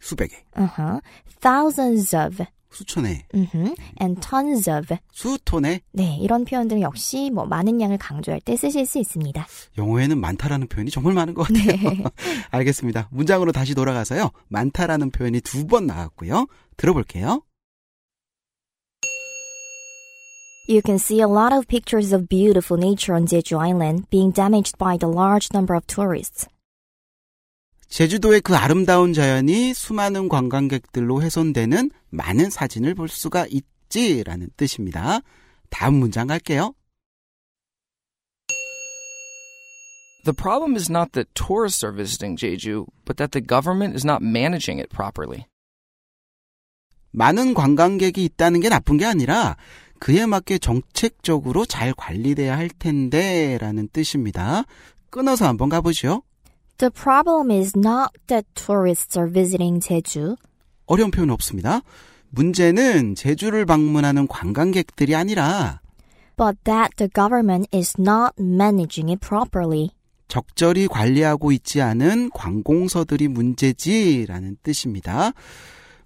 수백에, 0.00 0.28
uh-huh, 0.56 1.00
thousands 1.40 2.14
of, 2.14 2.44
수천에, 2.70 3.24
uh 3.34 3.74
and 4.00 4.20
tons 4.20 4.70
of. 4.70 4.96
수톤에 5.12 5.80
네, 5.92 6.18
이런 6.20 6.44
표현들 6.44 6.80
역시 6.82 7.30
뭐 7.34 7.46
많은 7.46 7.80
양을 7.80 7.98
강조할 7.98 8.40
때 8.40 8.54
쓰실 8.56 8.86
수 8.86 9.00
있습니다. 9.00 9.44
영어에는 9.76 10.16
많다라는 10.20 10.68
표현이 10.68 10.92
정말 10.92 11.14
많은 11.14 11.34
것 11.34 11.48
같아요. 11.48 11.66
네. 11.66 12.04
알겠습니다. 12.52 13.08
문장으로 13.10 13.50
다시 13.50 13.74
돌아가서요. 13.74 14.30
많다라는 14.46 15.10
표현이 15.10 15.40
두 15.40 15.66
번 15.66 15.86
나왔고요. 15.88 16.46
들어볼게요. 16.76 17.42
You 20.70 20.82
can 20.82 21.00
see 21.00 21.20
a 21.20 21.26
lot 21.26 21.52
of 21.52 21.66
pictures 21.66 22.12
of 22.12 22.28
beautiful 22.28 22.76
nature 22.78 23.12
on 23.12 23.26
Jeju 23.26 23.58
Island 23.58 24.08
being 24.08 24.30
damaged 24.30 24.78
by 24.78 24.96
the 24.96 25.08
large 25.08 25.48
number 25.52 25.74
of 25.74 25.84
tourists. 25.88 26.46
제주도의 27.88 28.40
그 28.40 28.54
아름다운 28.54 29.12
자연이 29.12 29.74
수많은 29.74 30.28
관광객들로 30.28 31.22
훼손되는 31.22 31.90
많은 32.10 32.50
사진을 32.50 32.94
볼 32.94 33.08
수가 33.08 33.48
있지라는 33.50 34.50
뜻입니다. 34.56 35.22
다음 35.70 35.94
문장 35.94 36.28
갈게요. 36.28 36.72
The 40.22 40.36
problem 40.36 40.76
is 40.76 40.88
not 40.88 41.10
that 41.14 41.34
tourists 41.34 41.84
are 41.84 41.92
visiting 41.92 42.36
Jeju, 42.36 42.86
but 43.04 43.16
that 43.16 43.32
the 43.32 43.44
government 43.44 43.96
is 43.96 44.06
not 44.06 44.22
managing 44.22 44.78
it 44.78 44.88
properly. 44.94 45.46
많은 47.10 47.54
관광객이 47.54 48.22
있다는 48.22 48.60
게 48.60 48.68
나쁜 48.68 48.96
게 48.96 49.04
아니라 49.04 49.56
그에 50.00 50.26
맞게 50.26 50.58
정책적으로 50.58 51.64
잘 51.66 51.92
관리돼야 51.94 52.56
할 52.56 52.68
텐데 52.68 53.58
라는 53.60 53.88
뜻입니다. 53.92 54.64
끊어서 55.10 55.46
한번 55.46 55.68
가보죠. 55.68 56.22
The 56.78 56.90
problem 56.90 57.56
is 57.56 57.74
not 57.76 58.08
that 58.26 58.48
tourists 58.54 59.18
are 59.18 59.30
visiting 59.30 59.80
제주. 59.86 60.36
어려운 60.86 61.10
표현 61.10 61.30
없습니다. 61.30 61.82
문제는 62.30 63.14
제주를 63.14 63.66
방문하는 63.66 64.26
관광객들이 64.26 65.14
아니라 65.14 65.80
but 66.36 66.56
that 66.64 66.96
the 66.96 67.10
government 67.14 67.68
is 67.76 67.94
not 68.00 68.32
managing 68.40 69.12
it 69.12 69.20
properly. 69.20 69.90
적절히 70.26 70.86
관리하고 70.88 71.52
있지 71.52 71.82
않은 71.82 72.30
관공서들이 72.30 73.28
문제지라는 73.28 74.56
뜻입니다. 74.62 75.32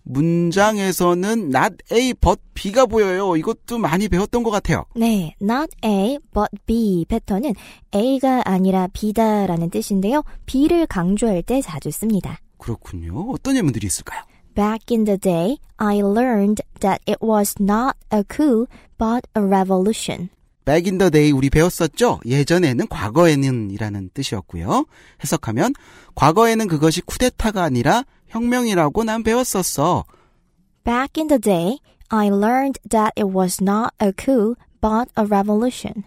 문장에서는 0.05 1.55
not 1.55 1.77
A 1.93 2.15
but 2.15 2.41
B가 2.55 2.87
보여요. 2.87 3.37
이것도 3.37 3.79
많이 3.79 4.09
배웠던 4.09 4.43
것 4.43 4.51
같아요. 4.51 4.85
네, 4.95 5.35
not 5.43 5.75
A 5.85 6.19
but 6.33 6.51
B 6.67 7.05
패턴은 7.09 7.55
A가 7.95 8.43
아니라 8.45 8.89
B다라는 8.93 9.71
뜻인데요. 9.71 10.23
B를 10.47 10.87
강조할 10.87 11.43
때 11.43 11.61
자주 11.61 11.91
씁니다. 11.91 12.39
그렇군요. 12.59 13.31
어떤 13.31 13.57
예문들이 13.57 13.87
있을까요? 13.87 14.23
Back 14.55 14.95
in 14.97 15.05
the 15.05 15.19
day, 15.19 15.59
I 15.79 15.99
learned 15.99 16.63
that 16.81 17.03
it 17.09 17.19
was 17.21 17.55
not 17.61 17.97
a 18.13 18.23
coup 18.23 18.67
but 18.97 19.27
a 19.37 19.43
revolution. 19.43 20.29
Back 20.65 20.89
in 20.89 20.97
the 20.99 21.11
day 21.11 21.31
우리 21.31 21.51
배웠었죠? 21.51 22.21
예전에는 22.25 22.87
과거에는 22.89 23.71
이라는 23.71 24.11
뜻이었고요. 24.15 24.87
해석하면 25.23 25.75
과거에는 26.15 26.69
그것이 26.69 27.03
쿠데타가 27.03 27.63
아니라 27.63 28.05
혁명이라고 28.35 29.05
난 29.05 29.23
배웠었어. 29.23 30.05
Back 30.85 31.13
in 31.17 31.29
the 31.29 31.41
day, 31.41 31.79
I 32.11 32.29
learned 32.29 32.79
that 32.91 33.13
it 33.17 33.35
was 33.35 33.63
not 33.63 33.95
a 34.03 34.13
coup 34.13 34.57
but 34.81 35.09
a 35.17 35.25
revolution. 35.25 36.05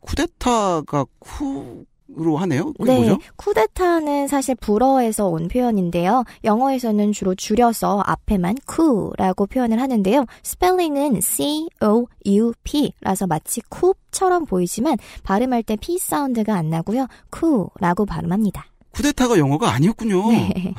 쿠데타가 0.00 1.06
쿠 1.18 1.84
로 2.16 2.36
하네요. 2.38 2.72
그게 2.72 2.92
네, 2.92 2.98
뭐죠? 2.98 3.18
쿠데타는 3.36 4.28
사실 4.28 4.54
불어에서 4.56 5.28
온 5.28 5.48
표현인데요. 5.48 6.24
영어에서는 6.44 7.12
주로 7.12 7.34
줄여서 7.34 8.02
앞에만 8.04 8.56
coup라고 8.68 9.46
표현을 9.46 9.80
하는데요. 9.80 10.26
스펠링은 10.42 11.20
C-O-U-P라서 11.20 13.26
마치 13.26 13.60
쿱처럼 13.62 14.48
보이지만 14.48 14.96
발음할 15.22 15.62
때 15.62 15.76
P 15.76 15.98
사운드가 15.98 16.54
안 16.54 16.70
나고요. 16.70 17.06
coup라고 17.32 18.06
발음합니다. 18.06 18.66
쿠데타가 18.92 19.38
영어가 19.38 19.70
아니었군요. 19.72 20.30
네. 20.32 20.74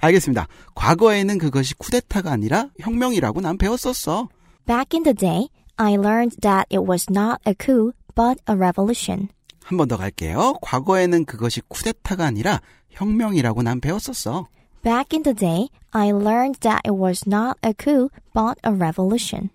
알겠습니다. 0.00 0.46
과거에는 0.74 1.38
그것이 1.38 1.74
쿠데타가 1.74 2.30
아니라 2.30 2.68
혁명이라고 2.80 3.40
난 3.40 3.58
배웠었어. 3.58 4.28
Back 4.66 4.96
in 4.96 5.02
the 5.02 5.14
day, 5.14 5.48
I 5.76 5.94
learned 5.94 6.36
that 6.40 6.66
it 6.70 6.86
was 6.88 7.06
not 7.10 7.38
a 7.46 7.54
coup 7.54 7.92
but 8.14 8.40
a 8.48 8.54
revolution. 8.56 9.28
한 9.64 9.78
번 9.78 9.88
더 9.88 9.96
갈게요. 9.96 10.54
과거에는 10.62 11.24
그것이 11.24 11.60
쿠데타가 11.68 12.24
아니라 12.26 12.60
혁명이라고 12.90 13.62
난 13.62 13.80
배웠었어. 13.80 14.46
Back 14.82 15.16
in 15.16 15.22
the 15.22 15.34
day, 15.34 15.68
I 15.92 16.08
learned 16.10 16.60
that 16.60 16.80
it 16.84 16.92
was 17.00 17.22
not 17.26 17.56
a 17.64 17.72
coup 17.72 18.10
but 18.34 18.54
a 18.66 18.72
revolution. 18.74 19.50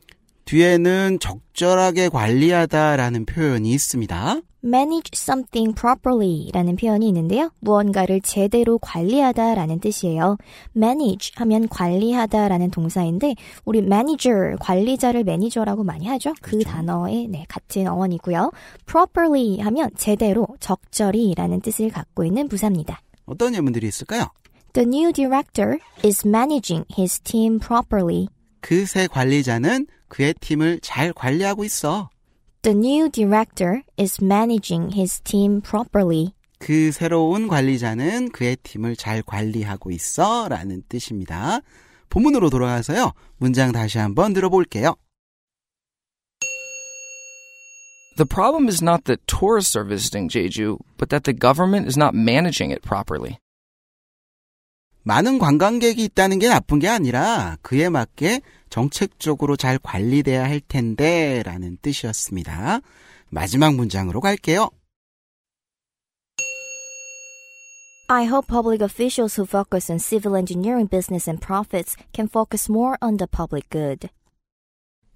뒤에는 0.45 1.19
적절하게 1.19 2.07
관리하다라는 2.09 3.25
표현이 3.25 3.69
있습니다. 3.71 4.39
Manage 4.67 5.11
something 5.13 5.73
properly 5.73 6.49
라는 6.53 6.75
표현이 6.75 7.07
있는데요. 7.07 7.51
무언가를 7.59 8.21
제대로 8.21 8.77
관리하다 8.77 9.55
라는 9.55 9.79
뜻이에요. 9.79 10.37
manage 10.75 11.31
하면 11.37 11.67
관리하다 11.69 12.49
라는 12.49 12.69
동사인데, 12.69 13.35
우리 13.65 13.79
manager, 13.79 14.57
관리자를 14.59 15.23
매니저라고 15.23 15.83
많이 15.83 16.05
하죠. 16.07 16.33
그 16.41 16.59
단어의 16.63 17.27
네, 17.29 17.45
같은 17.47 17.87
어원이고요. 17.87 18.51
properly 18.85 19.59
하면 19.61 19.89
제대로, 19.97 20.47
적절히 20.59 21.33
라는 21.35 21.61
뜻을 21.61 21.89
갖고 21.89 22.25
있는 22.25 22.47
부사입니다. 22.47 23.01
어떤 23.25 23.55
예문들이 23.55 23.87
있을까요? 23.87 24.27
The 24.73 24.87
new 24.87 25.11
director 25.11 25.79
is 26.05 26.27
managing 26.27 26.85
his 26.97 27.19
team 27.21 27.59
properly. 27.59 28.27
그 28.61 28.85
새 28.85 29.07
관리자는 29.07 29.87
그의 30.07 30.33
팀을 30.39 30.79
잘 30.81 31.13
관리하고 31.13 31.63
있어. 31.63 32.09
The 32.67 32.75
new 32.75 33.09
director 33.09 33.81
is 33.97 34.21
managing 34.21 34.91
his 34.91 35.21
team 35.21 35.61
properly. 35.61 36.33
그 36.59 36.91
새로운 36.91 37.47
관리자는 37.47 38.31
그의 38.31 38.57
팀을 38.57 38.97
잘 38.97 39.21
관리하고 39.21 39.89
있어 39.89 40.49
라는 40.49 40.83
뜻입니다. 40.89 41.61
본문으로 42.09 42.49
돌아가서요. 42.49 43.13
문장 43.37 43.71
다시 43.71 43.99
한번 43.99 44.33
들어볼게요. 44.33 44.95
The 48.17 48.27
problem 48.27 48.67
is 48.67 48.83
not 48.83 49.05
that 49.05 49.21
tourists 49.27 49.77
are 49.77 49.87
visiting 49.87 50.27
Jeju, 50.27 50.77
but 50.97 51.07
that 51.07 51.23
the 51.23 51.33
government 51.33 51.87
is 51.87 51.97
not 51.97 52.17
managing 52.17 52.73
it 52.73 52.81
properly. 52.81 53.37
많은 55.03 55.39
관광객이 55.39 56.03
있다는 56.03 56.39
게 56.39 56.49
나쁜 56.49 56.79
게 56.79 56.89
아니라 56.89 57.55
그에 57.61 57.87
맞게 57.87 58.41
정책적으로 58.69 59.55
잘 59.55 59.77
관리돼야 59.77 60.43
할 60.43 60.59
텐데 60.59 61.43
라는 61.43 61.77
뜻이었습니다. 61.81 62.81
마지막 63.29 63.75
문장으로 63.75 64.21
갈게요. 64.21 64.69
I 68.09 68.25
hope 68.25 68.47
public 68.47 68.81
officials 68.81 69.37
who 69.37 69.45
focus 69.45 69.91
on 69.91 69.99
civil 69.99 70.37
engineering 70.37 70.89
business 70.89 71.29
and 71.29 71.45
profits 71.45 71.97
can 72.13 72.29
focus 72.29 72.71
more 72.71 72.95
on 73.01 73.17
the 73.17 73.27
public 73.27 73.67
good. 73.69 74.07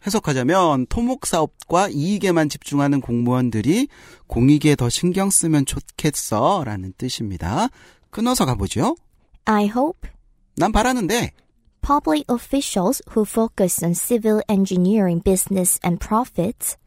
해석하자면 0.06 0.88
토목 0.88 1.26
사업과 1.26 1.88
이익에만 1.90 2.50
집중하는 2.50 3.00
공무원들이 3.00 3.88
공익에 4.28 4.76
더 4.76 4.90
신경 4.90 5.30
쓰면 5.30 5.66
좋겠어 5.66 6.64
라는 6.66 6.92
뜻입니다. 6.98 7.70
끊어서 8.10 8.46
가보죠. 8.46 8.96
I 9.46 9.66
hope 9.66 10.10
난 10.58 10.72
바라는데 10.72 11.32
public 11.82 12.24
officials 12.30 13.02
who 13.14 13.26
focus 13.26 13.84
on 13.84 13.94
civil 13.94 14.42
engineering 14.48 15.22
business 15.24 15.80
and 15.84 16.00
profits 16.00 16.78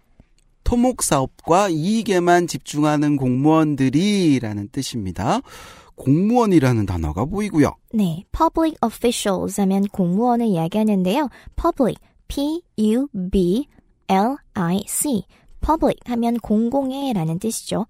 토목 0.64 1.02
사업과 1.02 1.68
이익에만 1.68 2.46
집중하는 2.46 3.16
공무원들이 3.16 4.38
라는 4.40 4.68
뜻입니다. 4.68 5.40
공무원이라는 5.94 6.86
단어가 6.86 7.24
보이고요. 7.24 7.74
네, 7.92 8.24
public 8.32 8.76
officials 8.84 9.60
하면 9.60 9.84
공무원을 9.84 10.46
이야기하는데요. 10.46 11.28
public, 11.54 12.02
P-U-B-L-I-C, 12.28 13.66
public 15.60 15.98
하면 16.06 16.38
공공의라는 16.38 17.38
뜻이죠. 17.38 17.86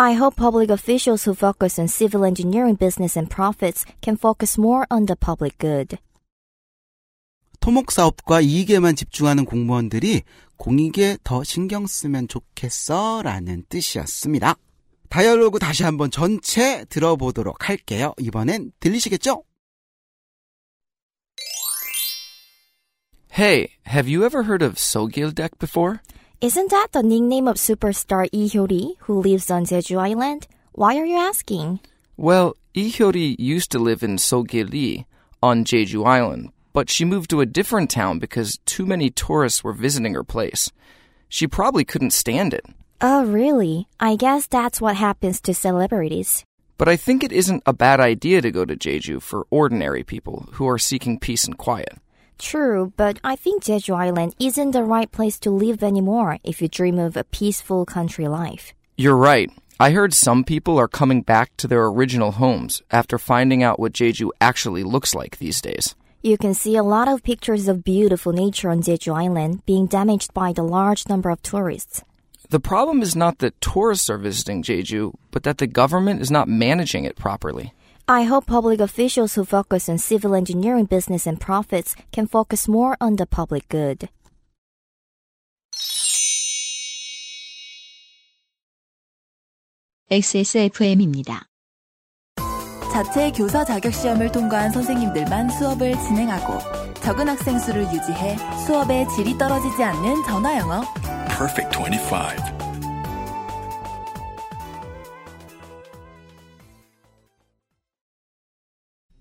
I 0.00 0.14
hope 0.14 0.36
public 0.36 0.70
officials 0.70 1.24
who 1.24 1.34
focus 1.34 1.80
on 1.80 1.88
civil 1.88 2.24
engineering 2.24 2.78
business 2.78 3.18
and 3.18 3.28
profits 3.28 3.84
can 4.00 4.16
focus 4.16 4.56
more 4.56 4.86
on 4.90 5.06
the 5.06 5.16
public 5.16 5.58
good. 5.58 5.98
토목 7.60 7.90
사업과 7.92 8.40
이익에만 8.40 8.96
집중하는 8.96 9.44
공무원들이 9.44 10.22
공익에 10.56 11.18
더 11.24 11.44
신경 11.44 11.86
쓰면 11.86 12.28
좋겠어 12.28 13.22
라는 13.22 13.64
뜻이었습니다. 13.68 14.56
다이얼로그 15.08 15.58
다시 15.58 15.84
한번 15.84 16.10
전체 16.10 16.84
들어보도록 16.86 17.68
할게요. 17.68 18.14
이번엔 18.18 18.72
들리시겠죠? 18.80 19.42
Hey, 23.30 23.68
have 23.86 24.08
you 24.08 24.24
ever 24.24 24.42
heard 24.42 24.64
of 24.64 24.74
Sogildek 24.74 25.58
before? 25.58 26.00
Isn't 26.40 26.70
that 26.70 26.88
the 26.92 27.02
nickname 27.02 27.48
of 27.48 27.56
superstar 27.56 28.28
Lee 28.32 28.48
Hyori, 28.48 28.96
who 29.06 29.20
lives 29.20 29.50
on 29.50 29.64
Jeju 29.64 29.98
Island? 29.98 30.46
Why 30.72 30.96
are 30.96 31.06
you 31.06 31.16
asking? 31.16 31.80
Well, 32.16 32.54
Lee 32.74 32.90
Hyori 32.90 33.36
used 33.38 33.70
to 33.72 33.78
live 33.78 34.02
in 34.02 34.16
Sogili 34.16 35.04
on 35.42 35.64
Jeju 35.64 36.04
Island, 36.06 36.50
but 36.78 36.88
she 36.88 37.04
moved 37.04 37.28
to 37.28 37.40
a 37.40 37.52
different 37.58 37.90
town 37.90 38.20
because 38.20 38.60
too 38.64 38.86
many 38.86 39.10
tourists 39.10 39.64
were 39.64 39.72
visiting 39.72 40.14
her 40.14 40.22
place. 40.22 40.70
She 41.28 41.48
probably 41.48 41.84
couldn't 41.84 42.12
stand 42.12 42.54
it. 42.54 42.64
Oh, 43.00 43.24
really? 43.24 43.88
I 43.98 44.14
guess 44.14 44.46
that's 44.46 44.80
what 44.80 44.94
happens 44.94 45.40
to 45.40 45.54
celebrities. 45.54 46.44
But 46.76 46.86
I 46.86 46.94
think 46.94 47.24
it 47.24 47.32
isn't 47.32 47.64
a 47.66 47.72
bad 47.72 47.98
idea 47.98 48.40
to 48.42 48.52
go 48.52 48.64
to 48.64 48.76
Jeju 48.76 49.20
for 49.20 49.48
ordinary 49.50 50.04
people 50.04 50.48
who 50.52 50.68
are 50.68 50.78
seeking 50.78 51.18
peace 51.18 51.46
and 51.46 51.58
quiet. 51.58 51.98
True, 52.38 52.92
but 52.96 53.18
I 53.24 53.34
think 53.34 53.64
Jeju 53.64 53.96
Island 53.96 54.36
isn't 54.38 54.70
the 54.70 54.84
right 54.84 55.10
place 55.10 55.36
to 55.40 55.50
live 55.50 55.82
anymore 55.82 56.38
if 56.44 56.62
you 56.62 56.68
dream 56.68 57.00
of 57.00 57.16
a 57.16 57.24
peaceful 57.24 57.86
country 57.86 58.28
life. 58.28 58.72
You're 58.96 59.16
right. 59.16 59.50
I 59.80 59.90
heard 59.90 60.14
some 60.14 60.44
people 60.44 60.78
are 60.78 60.86
coming 60.86 61.22
back 61.22 61.56
to 61.56 61.66
their 61.66 61.86
original 61.86 62.30
homes 62.30 62.82
after 62.92 63.18
finding 63.18 63.64
out 63.64 63.80
what 63.80 63.94
Jeju 63.94 64.30
actually 64.40 64.84
looks 64.84 65.12
like 65.12 65.38
these 65.38 65.60
days. 65.60 65.96
You 66.21 66.37
can 66.37 66.53
see 66.53 66.77
a 66.77 66.83
lot 66.83 67.07
of 67.07 67.23
pictures 67.23 67.67
of 67.67 67.83
beautiful 67.83 68.31
nature 68.31 68.69
on 68.69 68.81
Jeju 68.81 69.13
Island 69.13 69.65
being 69.65 69.87
damaged 69.87 70.33
by 70.33 70.53
the 70.53 70.63
large 70.63 71.07
number 71.09 71.29
of 71.29 71.41
tourists. 71.41 72.01
The 72.49 72.59
problem 72.59 73.01
is 73.01 73.15
not 73.15 73.39
that 73.39 73.59
tourists 73.59 74.09
are 74.09 74.17
visiting 74.17 74.63
Jeju, 74.63 75.13
but 75.31 75.43
that 75.43 75.57
the 75.57 75.67
government 75.67 76.21
is 76.21 76.31
not 76.31 76.47
managing 76.47 77.03
it 77.05 77.15
properly. 77.15 77.73
I 78.07 78.23
hope 78.23 78.45
public 78.45 78.79
officials 78.79 79.35
who 79.35 79.45
focus 79.45 79.87
on 79.87 79.97
civil 79.97 80.35
engineering 80.35 80.85
business 80.85 81.25
and 81.25 81.39
profits 81.39 81.95
can 82.11 82.27
focus 82.27 82.67
more 82.67 82.97
on 82.99 83.15
the 83.15 83.25
public 83.25 83.67
good. 83.69 84.09
XSFM입니다. 90.11 91.46
자체 92.98 93.30
교사 93.30 93.64
자격 93.64 93.94
시험을 93.94 94.32
통과한 94.32 94.72
선생님들만 94.72 95.50
수업을 95.50 95.92
진행하고 96.00 96.58
적은 96.94 97.28
학생 97.28 97.56
수를 97.56 97.82
유지해 97.94 98.36
수업의 98.66 99.06
질이 99.14 99.38
떨어지지 99.38 99.84
않는 99.84 100.24
전화 100.24 100.58
영어. 100.58 100.82
Perfect 101.28 101.78
25. 101.78 102.16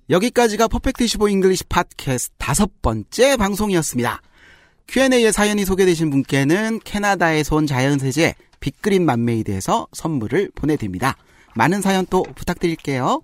여기까지가 0.10 0.68
Perfect 0.70 1.06
25 1.06 1.30
English 1.30 1.66
팟캐스트 1.66 2.34
다섯 2.40 2.82
번째 2.82 3.38
방송이었습니다. 3.38 4.22
Q&A에 4.88 5.32
사연이 5.32 5.66
소개되신 5.66 6.10
분께는 6.10 6.80
캐나다에서 6.84 7.58
온 7.58 7.68
자연세제 7.68 8.34
빅그린 8.60 9.06
맘메이드에서 9.06 9.86
선물을 9.94 10.50
보내드립니다. 10.56 11.16
많은 11.54 11.84
사연 11.84 12.08
또 12.08 12.24
부탁드릴게요. 12.24 13.22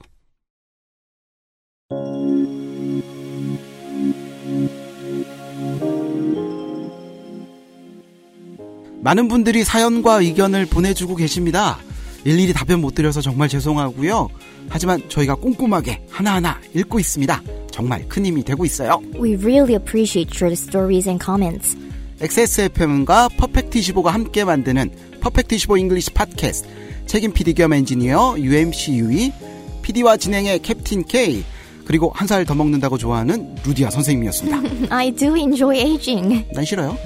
많은 9.04 9.28
분들이 9.28 9.66
사연과 9.66 10.22
의견을 10.22 10.66
보내주고 10.66 11.16
계십니다. 11.16 11.78
일일이 12.24 12.54
답변 12.54 12.80
못 12.80 12.96
드려서 12.96 13.20
정말 13.20 13.50
죄송하고요. 13.50 14.30
하지만 14.70 15.02
저희가 15.10 15.36
꼼꼼하게 15.36 16.04
하나하나 16.10 16.60
읽고 16.74 17.00
있습니다. 17.00 17.42
정말 17.70 18.08
큰 18.08 18.26
힘이 18.26 18.44
되고 18.44 18.64
있어요. 18.64 19.02
We 19.16 19.36
really 19.36 19.76
appreciate 19.76 20.42
your 20.42 20.54
stories 20.54 21.10
and 21.10 21.24
comments. 21.24 21.78
XSFM과 22.22 23.28
Perfect 23.38 23.81
25가 23.81 24.06
함께 24.06 24.46
만드는 24.46 24.92
Perfect 25.20 25.80
25 25.80 25.87
English 25.87 26.12
팟캐스트 26.12 26.70
책임 27.06 27.34
PD 27.34 27.54
겸 27.56 27.74
엔지니어 27.74 28.36
UMC 28.40 28.94
유이 28.94 29.34
PD와 29.82 30.16
진행의 30.16 30.60
캡틴 30.60 31.04
K 31.04 31.44
그리고 31.86 32.12
한 32.16 32.28
살 32.28 32.46
더 32.46 32.56
먹는다고 32.56 32.98
좋아하는 32.98 33.56
루디아 33.66 33.90
선생님이었습니다. 33.90 34.88
I 34.96 35.12
do 35.12 35.36
enjoy 35.38 35.78
aging. 35.78 36.46
난 36.54 36.66
싫어요. 36.66 36.98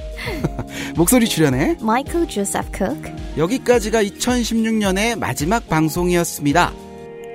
목소리 0.95 1.27
출연해 1.27 1.77
Michael 1.81 2.27
Joseph 2.27 2.69
Cook. 2.75 3.11
여기까지가 3.37 4.03
2016년의 4.03 5.17
마지막 5.17 5.67
방송이었습니다. 5.67 6.73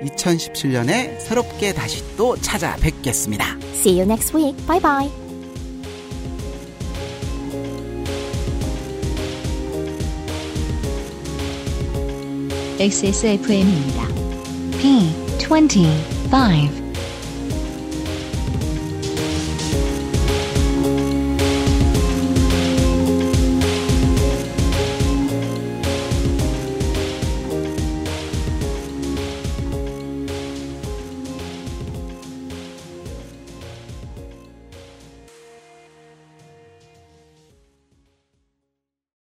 2017년에 0.03 1.19
새롭게 1.19 1.73
다시 1.73 2.03
또 2.17 2.35
찾아뵙겠습니다. 2.37 3.45
See 3.73 3.99
you 3.99 4.03
next 4.03 4.35
week. 4.35 4.57
Bye 4.67 4.81
bye. 4.81 5.09
XSFM입니다. 12.79 14.07
P25 14.79 16.82